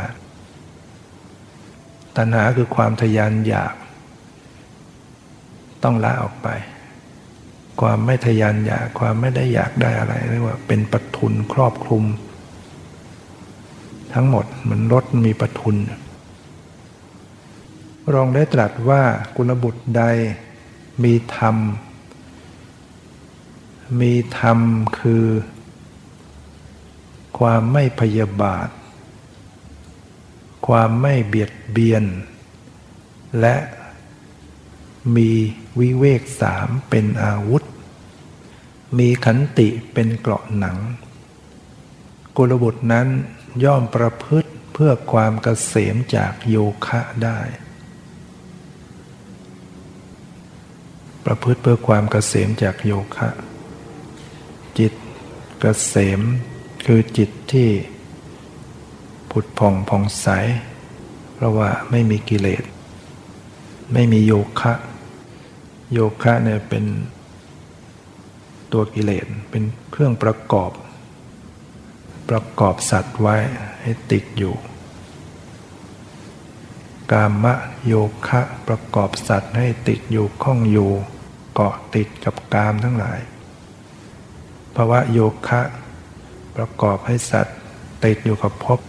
[2.18, 3.76] ตัณหาคือความทยานอยาก
[5.84, 6.48] ต้องละออกไป
[7.82, 12.04] ความไม่ทยานอยากความไม่ได้อยากได้อะไรเรียกว่าเป็นปทุนครอบคลุม
[14.14, 15.76] ทั้งหมดเหมือนรถมีปทุน
[18.14, 19.02] รองได้ตรัสว่า
[19.36, 20.04] กุลบุตรใด
[21.04, 21.56] มีธรรม
[24.02, 24.60] มีธรรม
[25.00, 25.26] คือ
[27.38, 28.68] ความไม่พยาบาท
[30.68, 32.04] ความไม่เบียดเบียน
[33.42, 33.56] และ
[35.16, 35.32] มี
[35.80, 37.64] วิเวกสามเป็นอาวุธ
[38.98, 40.78] มีขันติเป็นเกราะหนัง
[42.38, 43.08] กุลบุตรนั้น
[43.64, 46.58] ย่อมประพฤติเพื่อความเกษมจากโย
[46.88, 47.40] คะได้
[51.26, 53.30] ประพฤติเพื่อความเกษมจากโยคะ
[54.80, 54.94] จิต
[55.62, 56.22] เกษม
[56.86, 57.70] คือจิตที่
[59.34, 60.28] ผุดผ่องผ่องใส
[61.36, 62.64] เพราะว่าไม่มีกิเลส
[63.94, 64.74] ไม่มีโยคะ
[65.94, 66.84] โยคะเนี่ยเป็น
[68.72, 70.72] ตัวกิเลสเป็นเครื่องประกอบ
[72.30, 73.36] ประกอบสัตว์ไว้
[73.82, 74.56] ให้ติดอยู่
[77.12, 77.54] กามะ
[77.88, 77.94] โย
[78.28, 80.92] คะประกอบสัตว์ให้ติดอยู่ข้องอยู่
[81.54, 83.20] เกาะติดกับกามทั้งหลาย
[84.76, 85.62] ภาวะโยคะ
[86.56, 87.58] ประกอบให้สัตว์
[88.04, 88.80] ติดอยู่กับภพ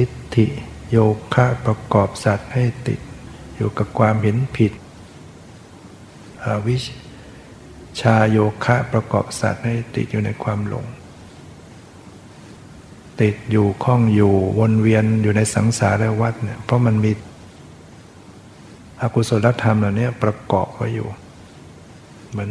[0.00, 0.46] ทิฏฐิ
[0.90, 0.98] โย
[1.34, 3.00] คะประกอบสัตว์ให้ติด
[3.56, 4.72] อยู่กับความเห็นผิด
[6.44, 6.84] อวิช
[8.00, 10.86] ชาโยคะประกอบสัตว์ให้ติดอยู่ในความหลง
[13.20, 17.12] ติดอยู่ข้องอยู่วนเวียนอยู่ในสังสารวัฏเนี่ยเพราะมันมี
[19.00, 21.08] อกุศลธรรมเหล่านี้ประกอบไว้อยู่
[22.30, 22.50] เหมือน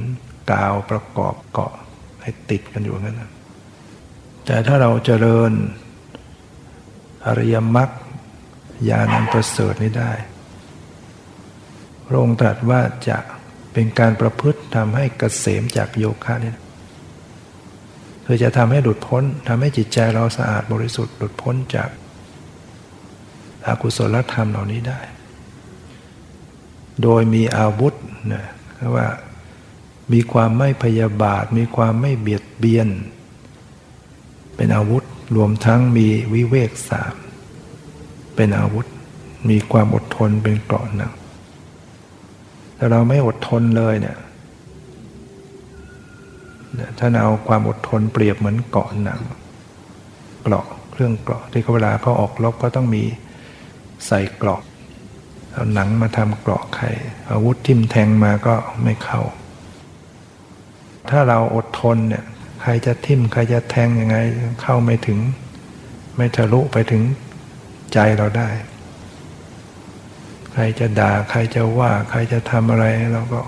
[0.51, 1.73] กาวประกอบเกาะ
[2.21, 3.21] ให้ติดกันอยู่งั้น
[4.45, 5.51] แต่ถ้าเราเจริญ
[7.25, 7.89] อริยมรรค
[8.89, 10.11] ญาณันประเสริฐนี้ได้
[12.05, 13.17] พระองค์ตรัสว่าจะ
[13.73, 16.53] เป็นการประพฤติทำให้เกษมจากโยคะนี่
[18.25, 21.89] คือจะทำให้หลุดพ้นทำให้จิตใจเราสะอาดบริสุทธิ์หลุดพ้นจาก
[23.67, 24.99] อากุศลธรรมเหล่านี้ได้
[27.03, 27.93] โดยมีอาวุธ
[28.33, 28.45] นะ
[28.95, 29.07] ว่า
[30.13, 32.87] มีความไม่พยาบาท มีความไม่เบียดเบียน
[34.55, 35.03] เป็นอาวุธ
[35.35, 37.15] รวมทั้งมีวิเวกสาม
[38.35, 38.85] เป็นอาวุธ
[39.49, 41.13] มีความอดทนเป็นเกราะหนัก
[42.75, 44.17] แต่เราไม่อดทนเลยเนี่ย
[46.97, 49.21] ถ้าเอาความอดทนเปรียบเหมือนเกาะหนัง
[50.41, 53.03] เกราะเครื่องเกราะที่เขาเวลาเขาออกรบก็ต้องมี
[54.07, 54.61] ใส่เกราะ
[55.53, 56.85] เอาหนังมาทำเกราะใคร
[57.31, 59.21] อาวุธทิ่มแทงมาก็ไม่เข้า
[61.09, 62.25] ถ้าเราอดทนเนี่ย
[62.61, 64.17] ใครจะทิ่มใครจะแทงยังไง
[64.61, 65.19] เข้าไม่ถึง
[66.15, 67.03] ไม่ทะลุไปถึง
[67.93, 68.49] ใจเราได้
[70.51, 73.41] ใครจะด่าใครจะว่า ใครจะทำอะไรเราก็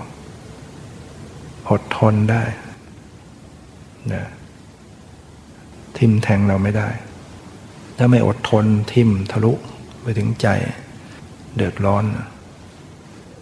[1.70, 2.42] อดทนได้
[4.12, 4.24] นะ
[5.96, 6.88] ทิ่มแทงเราไม่ได้
[7.96, 9.52] ถ้าไม่อดทนทิ่มทะลุ
[10.02, 10.48] ไปถึงใจ
[11.56, 12.04] เดือดร้อน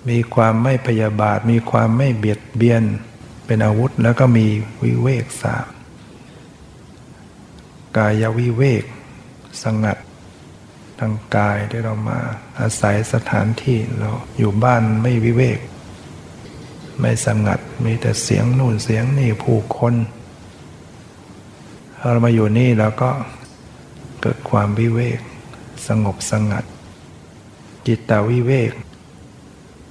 [0.09, 2.83] มีความไม่พยาบาท มีความไม่เบียดเบียน
[3.53, 4.47] เป็นอาวุธแล้วก็มี
[4.83, 5.69] วิเวกสาม
[7.97, 8.85] กายวิเวก
[9.63, 9.99] สงัด
[10.99, 12.19] ทางกายที่เรามา
[12.61, 15.59] อาศัยสถานที่เราอยู่บ้านไม่วิเวก
[17.01, 19.95] ไม่สงัดมีแต่เสียงนู่นเสียงนี่ผู้คน
[21.99, 23.11] เรามาอยู่นี่แล้วก็
[24.21, 25.21] เกิดความวิเวก
[25.89, 26.65] สงบสงัด
[27.87, 28.73] จิตตวิเวก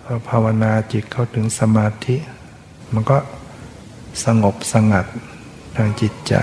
[0.03, 2.15] พอภาวนาจิตเข้าถึงสมาธิ
[2.95, 3.17] มันก็
[4.25, 5.05] สงบสงัด
[5.75, 6.33] ทางจิตใจ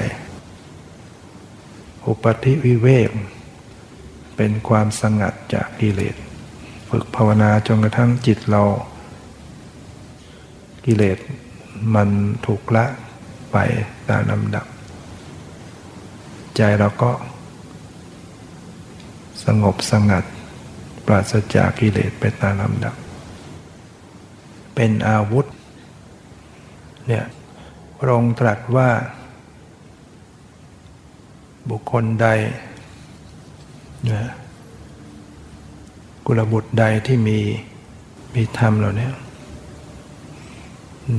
[2.07, 3.11] อุปธิวิเวก
[4.37, 6.17] เป็นความสงัดจากกิเลส
[6.91, 8.63] ฝึกภาวนาจนกระทั่งจิตเรา
[10.85, 11.19] กิเลส
[11.95, 12.09] มัน
[12.47, 12.87] ถูกละ
[13.53, 13.57] ไป
[14.09, 14.67] ตามลำดับ
[16.57, 17.11] ใจเราก็
[19.45, 20.25] สงบสงัด
[21.07, 22.95] ปราศจากกิเลสไปตามลำดับ
[24.75, 25.47] เป็นอาวุธ
[27.07, 27.25] เนี่ย
[27.99, 28.91] พระองค์ตรัสว่า
[31.71, 32.29] บุคคลใด
[34.11, 34.23] นะ
[36.27, 37.39] กุลบุตรใดที่มี
[38.35, 39.11] มีธรรมเหล่านี้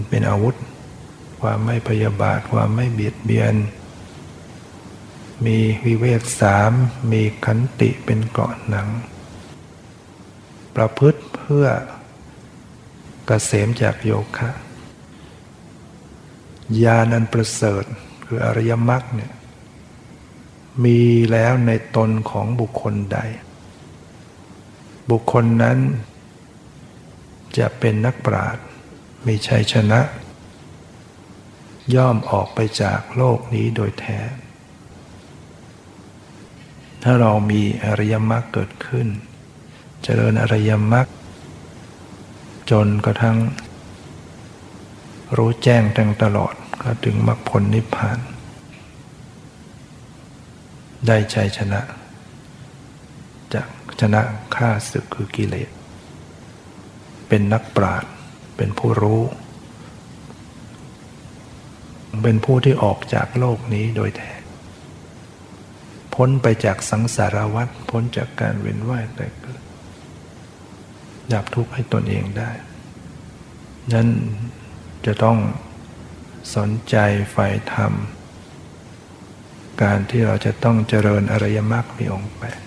[0.10, 0.56] เป็นอาวุธ
[1.42, 3.56] ความไม่พยาบาท ความไม่เบียดเบียน
[5.46, 6.72] มีวิเวกสาม
[7.12, 8.88] มีขันติเป็นเกาะหนัง
[10.76, 11.72] ประพฤติเพื่อก
[13.28, 14.50] เกษมจากโยคะ
[16.84, 17.84] ญาณันประเสริฐ
[18.26, 19.34] คืออริยมรรคเนี่ย
[20.84, 21.00] มี
[21.32, 23.20] แล้วในตนของบุคคลใด
[25.10, 25.78] บุคคลนั้น
[27.58, 28.66] จะเป็นนักปราชญ์
[29.28, 30.02] มีชัยชนะ
[31.96, 34.20] ย่อมออกไปจากโลกนี้โดยแท้
[37.04, 39.08] ถ้าเรามีอริยมรรคเกิดขึ้น
[40.04, 41.08] เจริญอริยมรรค
[42.72, 43.38] จนกระทั่ง
[45.36, 48.20] รู้แจ้งแทงตลอดก็ถึงมรรคผลนิพพาน
[51.08, 51.82] ได้ใจชนะ
[53.54, 53.68] จาก
[54.02, 54.22] ชนะ
[54.56, 55.70] ข้าศึกคือกิเลส
[57.28, 58.12] เป็นนักปราชญ์
[58.58, 59.22] เป็นผู้รู้
[62.24, 64.32] เป็นผู้ที่ออกจากโลกนี้โดยแท้
[66.14, 69.62] พ้นไปจากสังสารวัฏพ้นจากการเวียนว่ายแต่เกิด
[71.34, 72.52] ดับทุกข์ให้ตนเองได้
[73.94, 74.08] นั้น
[75.08, 75.38] จะต้อง
[76.56, 76.96] สนใจ
[77.32, 77.94] ใฝ่ธรรม
[79.84, 82.62] การที่เราจะต้องเจริญอริยมรรคมีองค์แปด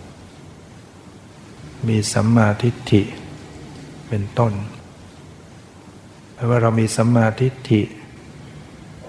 [1.89, 3.03] มีสัมมาทิฏฐิ
[4.09, 4.53] เป็นต้น
[6.33, 7.83] เพราะว่าเรามีสัมมาทิฏฐิ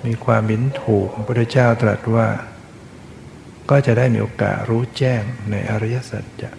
[0.05, 2.27] มีความมินถูกพระพุทธเจ้าตรัสว่า
[3.69, 5.21] ก็จะได้มีโอกาสรู้แจ้ง
[5.51, 6.51] ในอริยสัจจะ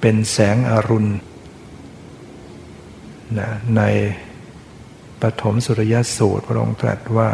[0.00, 1.10] เป็นแสงอรุณ
[3.38, 3.82] นะใน
[5.22, 7.30] ปฐมสุริยสูตรพระองค์ตรัสว่า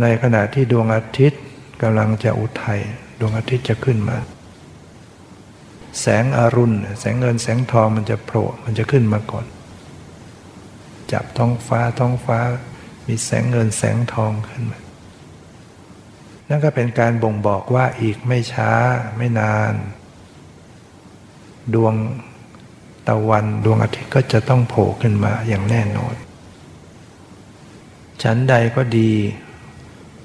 [0.00, 1.42] ในขณะที่ดวงอาทิตย์
[1.82, 2.80] กำลังจะอุทัย
[3.20, 4.18] ดวงอาทิตย์จะขึ้นมา
[6.00, 9.46] แสงอรุณ แสงเงินแสงทองมันจะโผล่มันจะขึ้นมาก่อน
[11.12, 12.38] จับท้องฟ้าท้องฟ้า
[13.06, 14.78] มีแสงเงินแสงทองขึ้นมา
[16.48, 18.72] นั่นก็เป็นการบ่งบอกว่าอีกไม่ช้า
[19.16, 19.74] ไม่นาน
[21.74, 21.94] ดวง
[23.08, 26.14] ตะวันดวงอาทิตย์ก็จะต้องโผล่ขึ้นมาอย่างแน่นอน
[28.22, 29.12] ฉันใดก็ดี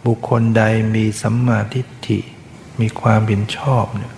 [0.05, 0.63] บุคคลใด
[0.95, 2.19] มีสัมมาทิฏฐิ
[2.79, 4.13] มีความเห็นชอบเนี่ย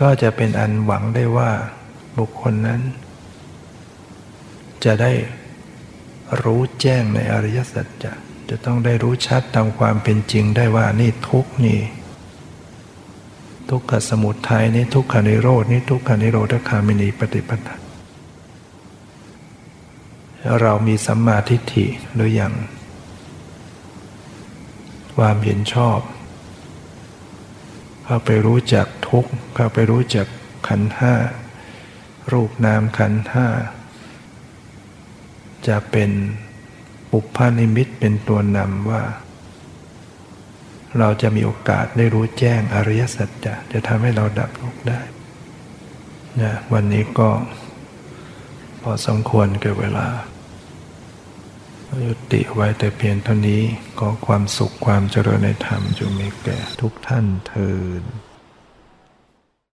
[0.00, 1.50] ก็จะเป็นอันหวังได้ว่า
[2.18, 2.80] บุคคลนั้น
[4.84, 5.12] จะได้
[6.42, 8.12] รู้แจ้งในอริยสัจจะ
[8.48, 11.80] จะต้องได้รู้ชัดตามความเป็นจริงได้ว่านี่ทุกนี่
[13.70, 17.76] ทุกขสมุทัยนี้ทุกขานิโรดนี้ทุกขานิโรธคามินีปฏิปทา
[20.60, 22.54] เรามีสัมมาทิฏฐิหรืออยัง
[25.16, 26.00] ความเห็นชอบ
[28.04, 30.26] เข้าไปรู้จักทุกเข้าไปรู้จัก
[30.68, 31.14] ขันห้า
[32.32, 33.46] รูปนามขันห้า
[35.68, 36.10] จะเป็น
[37.10, 39.02] ปุพพานิมิตเป็นตัวนำว่า
[40.98, 45.00] เราจะมีโอกาสได้รู้แจ้งอริยสัจจะจะทำให้เราดับทุกข์ได้
[46.40, 47.28] นะวันนี้ก็
[48.82, 50.06] พอสมควรเกิดเวลา
[52.06, 53.62] ยุติไว้แต่เพียงเท่านี้
[54.00, 57.70] ก็ความสุขความเจริญในธรรมจงมีแก่ทุกท่านเทิ
[58.00, 58.02] น